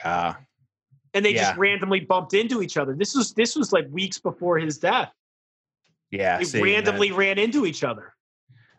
[0.04, 0.38] Ah.
[0.38, 0.42] Uh,
[1.14, 1.50] and they yeah.
[1.50, 2.96] just randomly bumped into each other.
[2.96, 5.12] This was this was like weeks before his death.
[6.10, 8.14] Yeah, they see, randomly that, ran into each other,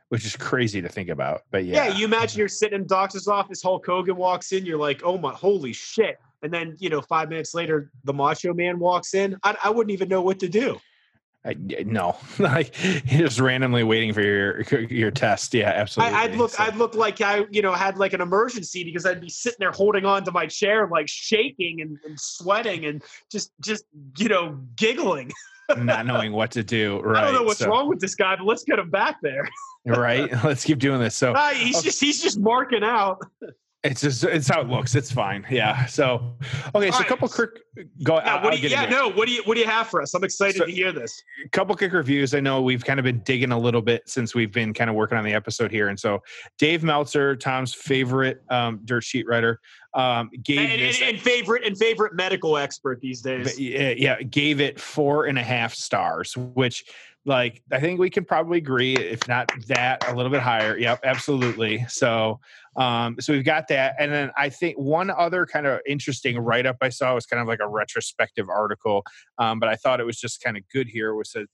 [0.09, 1.43] which is crazy to think about.
[1.51, 4.79] But yeah, yeah, you imagine you're sitting in doctor's office, Hulk Hogan walks in, you're
[4.79, 6.19] like, oh my, holy shit!
[6.43, 9.37] And then you know, five minutes later, the Macho Man walks in.
[9.43, 10.79] I, I wouldn't even know what to do.
[11.45, 15.53] I, no, like just randomly waiting for your your test.
[15.55, 16.17] Yeah, absolutely.
[16.17, 16.63] I, would look, so.
[16.63, 19.73] I'd look like I, you know, had like an emergency because I'd be sitting there
[19.73, 23.85] holding on to my chair, like shaking and, and sweating and just, just
[24.19, 25.33] you know, giggling.
[25.77, 27.01] not knowing what to do.
[27.01, 27.23] Right.
[27.23, 29.49] I don't know what's so, wrong with this guy, but let's get him back there.
[29.87, 30.31] right.
[30.45, 31.17] Let's keep doing this.
[31.17, 31.87] So uh, he's okay.
[31.87, 33.19] just he's just marking out.
[33.85, 34.95] It's just it's how it looks.
[34.95, 35.45] It's fine.
[35.51, 35.87] Yeah.
[35.87, 36.37] So
[36.73, 36.87] okay.
[36.89, 37.51] All so a couple quick
[38.05, 38.19] go.
[38.19, 38.43] Yeah.
[38.43, 38.87] What do you, yeah.
[38.87, 39.11] No.
[39.11, 40.15] What do you What do you have for us?
[40.15, 41.21] I'm excited so, to hear this.
[41.45, 42.33] A couple quick reviews.
[42.33, 44.95] I know we've kind of been digging a little bit since we've been kind of
[44.95, 46.23] working on the episode here, and so
[46.59, 49.59] Dave Meltzer, Tom's favorite um, dirt sheet writer,
[49.95, 53.59] um, gave and, this, and, and, favorite and favorite medical expert these days.
[53.59, 56.85] Yeah, yeah, gave it four and a half stars, which
[57.25, 60.77] like I think we can probably agree, if not that, a little bit higher.
[60.77, 61.85] Yep, absolutely.
[61.89, 62.41] So
[62.77, 63.95] um, so we've got that.
[63.99, 67.41] And then I think one other kind of interesting write up I saw was kind
[67.41, 69.05] of like a retrospective article,
[69.39, 71.15] um, but I thought it was just kind of good here.
[71.15, 71.47] Was a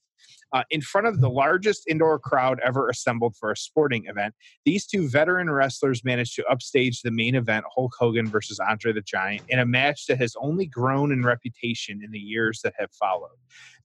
[0.53, 4.33] uh, in front of the largest indoor crowd ever assembled for a sporting event.
[4.65, 9.01] These two veteran wrestlers managed to upstage the main event, Hulk Hogan versus Andre the
[9.01, 12.91] Giant, in a match that has only grown in reputation in the years that have
[12.91, 13.37] followed.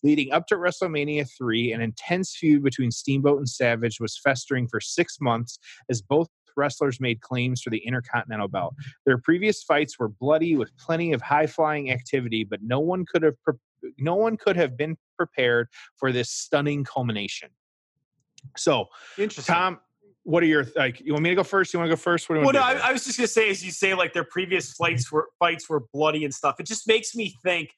[0.02, 4.80] Leading up to WrestleMania 3, an intense feud between Steamboat and Savage was festering for
[4.80, 5.58] six months
[5.88, 8.74] as both wrestlers made claims for the Intercontinental belt.
[9.06, 13.22] Their previous fights were bloody with plenty of high flying activity, but no one could
[13.22, 13.54] have pre-
[13.98, 17.50] no one could have been prepared for this stunning culmination.
[18.56, 18.86] So,
[19.28, 19.80] Tom,
[20.24, 21.00] what are your like?
[21.00, 21.72] You want me to go first?
[21.72, 22.28] You want to go first?
[22.28, 24.12] What do you well, no, I, I, was just gonna say, as you say, like
[24.12, 26.56] their previous fights were fights were bloody and stuff.
[26.58, 27.70] It just makes me think.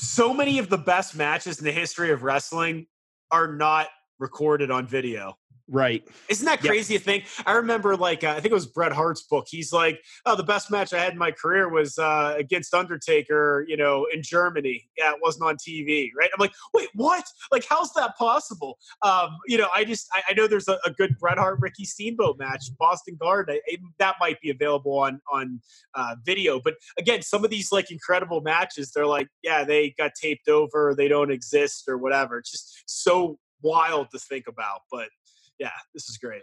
[0.00, 2.86] So many of the best matches in the history of wrestling
[3.30, 3.88] are not
[4.18, 5.36] recorded on video.
[5.66, 6.06] Right.
[6.28, 7.02] Isn't that crazy yep.
[7.02, 7.24] to think?
[7.46, 9.46] I remember, like, uh, I think it was Bret Hart's book.
[9.48, 13.64] He's like, oh, the best match I had in my career was uh, against Undertaker,
[13.66, 14.86] you know, in Germany.
[14.98, 16.28] Yeah, it wasn't on TV, right?
[16.34, 17.24] I'm like, wait, what?
[17.50, 18.76] Like, how's that possible?
[19.00, 21.84] Um, you know, I just, I, I know there's a, a, good Bret Hart Ricky
[21.84, 23.58] Steamboat match, Boston Garden.
[23.66, 25.60] I, that might be available on on
[25.94, 26.60] uh, video.
[26.60, 30.94] But again, some of these like incredible matches, they're like, yeah, they got taped over,
[30.94, 32.38] they don't exist or whatever.
[32.38, 34.82] It's just so wild to think about.
[34.92, 35.08] But
[35.58, 36.42] yeah, this is great.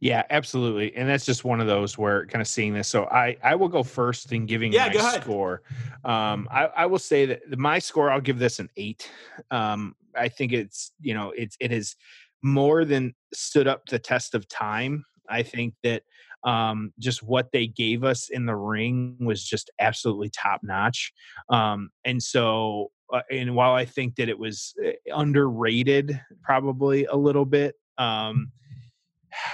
[0.00, 0.94] Yeah, absolutely.
[0.96, 2.88] And that's just one of those where kind of seeing this.
[2.88, 5.62] So I I will go first in giving yeah, my score.
[6.04, 9.08] Um, I, I will say that my score, I'll give this an eight.
[9.50, 11.94] Um, I think it's you know it's it has
[12.42, 15.04] more than stood up the test of time.
[15.28, 16.02] I think that
[16.44, 21.12] um, just what they gave us in the ring was just absolutely top notch.
[21.48, 27.14] Um, and so, uh, and while I think that it was eh, underrated, probably a
[27.14, 28.52] little bit, um,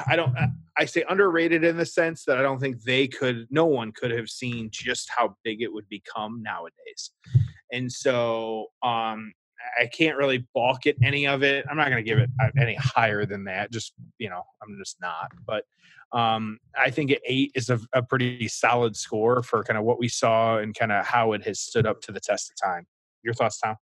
[0.06, 0.34] I don't.
[0.76, 3.46] I say underrated in the sense that I don't think they could.
[3.50, 7.10] No one could have seen just how big it would become nowadays,
[7.72, 9.32] and so um,
[9.78, 11.64] I can't really balk at any of it.
[11.70, 13.70] I'm not going to give it uh, any higher than that.
[13.70, 15.30] Just you know, I'm just not.
[15.46, 15.64] But
[16.12, 20.08] um, I think eight is a, a pretty solid score for kind of what we
[20.08, 22.86] saw and kind of how it has stood up to the test of time.
[23.22, 23.76] Your thoughts, Tom?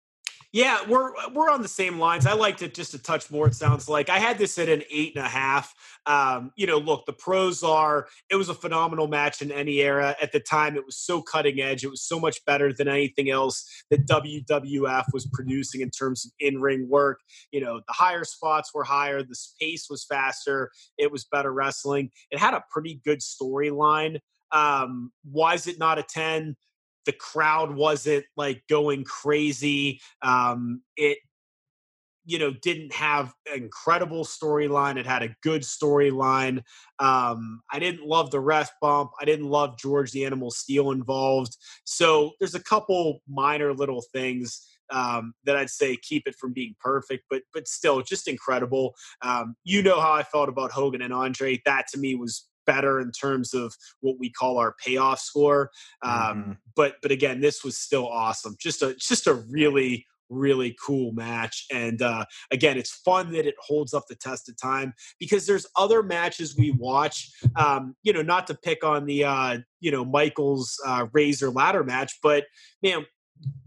[0.53, 2.27] Yeah, we're we're on the same lines.
[2.27, 3.49] I liked it just a touch more.
[3.49, 5.75] It sounds like I had this at an eight and a half.
[6.07, 10.17] Um, you know, look, the pros are it was a phenomenal match in any era.
[10.23, 11.85] At the time, it was so cutting edge.
[11.85, 16.33] It was so much better than anything else that WWF was producing in terms of
[16.39, 17.21] in ring work.
[17.51, 22.11] You know, the higher spots were higher, the pace was faster, it was better wrestling.
[22.31, 24.21] It had a pretty good storyline.
[24.53, 26.57] Um, why is it not a ten?
[27.07, 30.01] The crowd wasn't like going crazy.
[30.23, 31.19] Um, it
[32.27, 34.99] you know, didn't have an incredible storyline.
[34.99, 36.63] It had a good storyline.
[36.99, 39.13] Um, I didn't love the ref bump.
[39.21, 41.57] I didn't love George the Animal Steele involved.
[41.85, 46.75] So there's a couple minor little things um, that I'd say keep it from being
[46.81, 48.95] perfect, but but still just incredible.
[49.23, 51.61] Um, you know how I felt about Hogan and Andre.
[51.65, 55.71] That to me was better in terms of what we call our payoff score.
[56.03, 56.53] Um, mm-hmm.
[56.75, 58.57] But but again, this was still awesome.
[58.61, 61.67] Just a just a really really cool match.
[61.73, 65.67] And uh, again, it's fun that it holds up the test of time because there's
[65.77, 67.31] other matches we watch.
[67.57, 71.85] Um, you know, not to pick on the uh, you know Michaels uh, Razor ladder
[71.85, 72.45] match, but
[72.83, 73.07] man,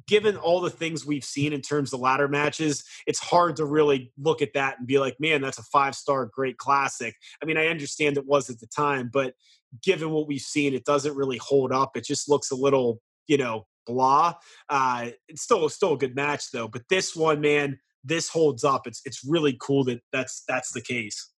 [0.07, 4.11] given all the things we've seen in terms of ladder matches, it's hard to really
[4.17, 7.15] look at that and be like, man, that's a five star great classic.
[7.41, 9.35] I mean, I understand it was at the time, but
[9.83, 11.95] given what we've seen, it doesn't really hold up.
[11.95, 14.33] It just looks a little, you know, blah.
[14.67, 16.67] Uh, it's still still a good match though.
[16.67, 18.87] But this one, man, this holds up.
[18.87, 21.31] It's it's really cool that that's that's the case.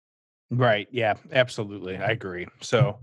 [0.51, 0.89] Right.
[0.91, 1.15] Yeah.
[1.33, 1.97] Absolutely.
[1.97, 2.47] I agree.
[2.61, 2.99] So,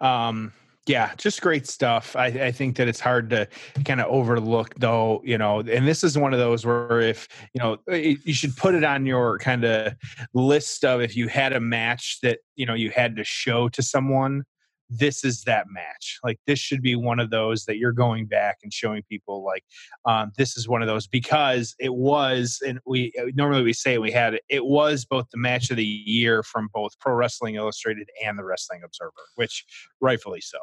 [0.00, 0.52] um,
[0.88, 2.16] yeah, just great stuff.
[2.16, 3.46] I, I, think that it's hard to
[3.84, 5.20] kind of overlook, though.
[5.22, 8.74] You know, and this is one of those where if you know you should put
[8.74, 9.94] it on your kind of
[10.32, 13.82] list of if you had a match that you know you had to show to
[13.82, 14.44] someone.
[14.90, 16.18] This is that match.
[16.24, 19.44] Like this should be one of those that you're going back and showing people.
[19.44, 19.62] Like
[20.06, 23.98] um, this is one of those because it was, and we uh, normally we say
[23.98, 24.44] we had it.
[24.48, 28.44] It was both the match of the year from both Pro Wrestling Illustrated and the
[28.44, 29.66] Wrestling Observer, which
[30.00, 30.56] rightfully so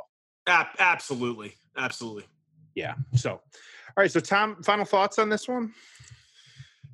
[0.48, 1.56] absolutely.
[1.78, 2.26] Absolutely.
[2.76, 2.96] Yeah.
[3.16, 3.42] So, all
[3.98, 4.12] right.
[4.12, 5.74] So, Tom, final thoughts on this one?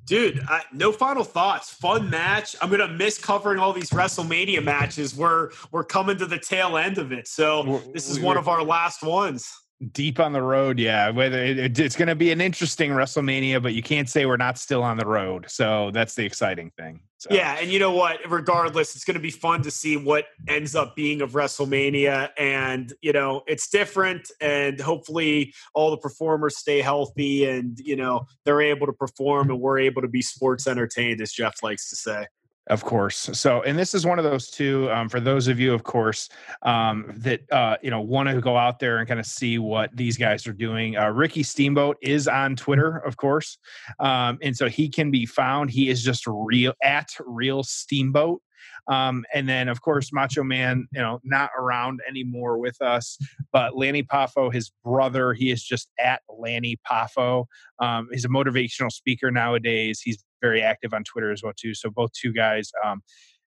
[0.04, 1.72] Dude, I, no final thoughts.
[1.72, 2.56] Fun match.
[2.60, 5.16] I'm gonna miss covering all these WrestleMania matches.
[5.16, 8.64] We're we're coming to the tail end of it, so this is one of our
[8.64, 9.61] last ones
[9.92, 13.74] deep on the road yeah whether it, it's going to be an interesting wrestlemania but
[13.74, 15.46] you can't say we're not still on the road.
[15.48, 17.28] So that's the exciting thing so.
[17.32, 18.18] yeah and you know what?
[18.28, 22.92] Regardless it's going to be fun to see what ends up being of wrestlemania and
[23.00, 28.62] you know it's different and hopefully all the performers stay healthy and you know they're
[28.62, 32.26] able to perform and we're able to be sports entertained as jeff likes to say
[32.68, 33.30] of course.
[33.32, 34.90] So, and this is one of those two.
[34.90, 36.28] Um, for those of you, of course,
[36.62, 39.94] um, that uh, you know want to go out there and kind of see what
[39.96, 40.96] these guys are doing.
[40.96, 43.58] Uh, Ricky Steamboat is on Twitter, of course,
[43.98, 45.70] um, and so he can be found.
[45.70, 48.40] He is just real at Real Steamboat.
[48.88, 53.18] Um, and then, of course, Macho Man, you know, not around anymore with us,
[53.52, 57.46] but Lanny Poffo, his brother, he is just at Lanny Poffo.
[57.78, 60.00] Um, he's a motivational speaker nowadays.
[60.00, 61.74] He's very active on Twitter as well too.
[61.74, 63.02] So both two guys, um,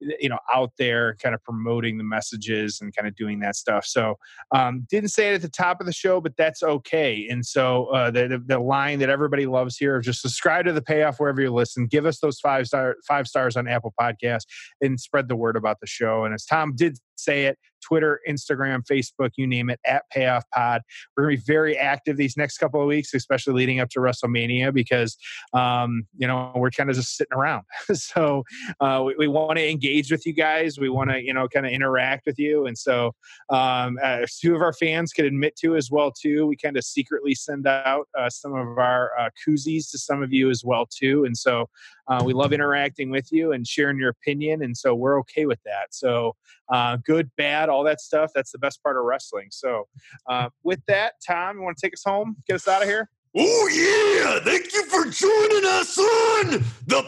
[0.02, 3.86] you know out there kind of promoting the messages and kind of doing that stuff.
[3.86, 4.16] So
[4.54, 7.28] um, didn't say it at the top of the show but that's okay.
[7.30, 11.20] And so uh, the, the, line that everybody loves here just subscribe to the payoff
[11.20, 14.42] wherever you listen give us those five star five stars on apple podcast
[14.82, 16.24] and spread the word about the show.
[16.24, 20.82] And as tom did say it Twitter, Instagram, Facebook, you name it, at Payoff Pod.
[21.16, 24.00] We're going to be very active these next couple of weeks, especially leading up to
[24.00, 25.18] WrestleMania, because,
[25.54, 27.64] um, you know, we're kind of just sitting around.
[27.94, 28.44] so
[28.80, 30.80] uh, we, we want to engage with you guys.
[30.80, 32.66] We want to, you know, kind of interact with you.
[32.66, 33.14] And so
[33.50, 36.48] um, uh, two of our fans could admit to as well, too.
[36.48, 40.34] We kind of secretly send out uh, some of our uh, koozies to some of
[40.34, 41.26] you as well, too.
[41.26, 41.70] And so
[42.10, 45.60] uh, we love interacting with you and sharing your opinion, and so we're okay with
[45.64, 45.88] that.
[45.94, 46.36] So,
[46.70, 48.32] uh, good, bad, all that stuff.
[48.34, 49.48] That's the best part of wrestling.
[49.52, 49.88] So,
[50.28, 53.10] uh, with that, Tom, you want to take us home, get us out of here?
[53.38, 54.40] Oh yeah!
[54.44, 57.04] Thank you for joining us on the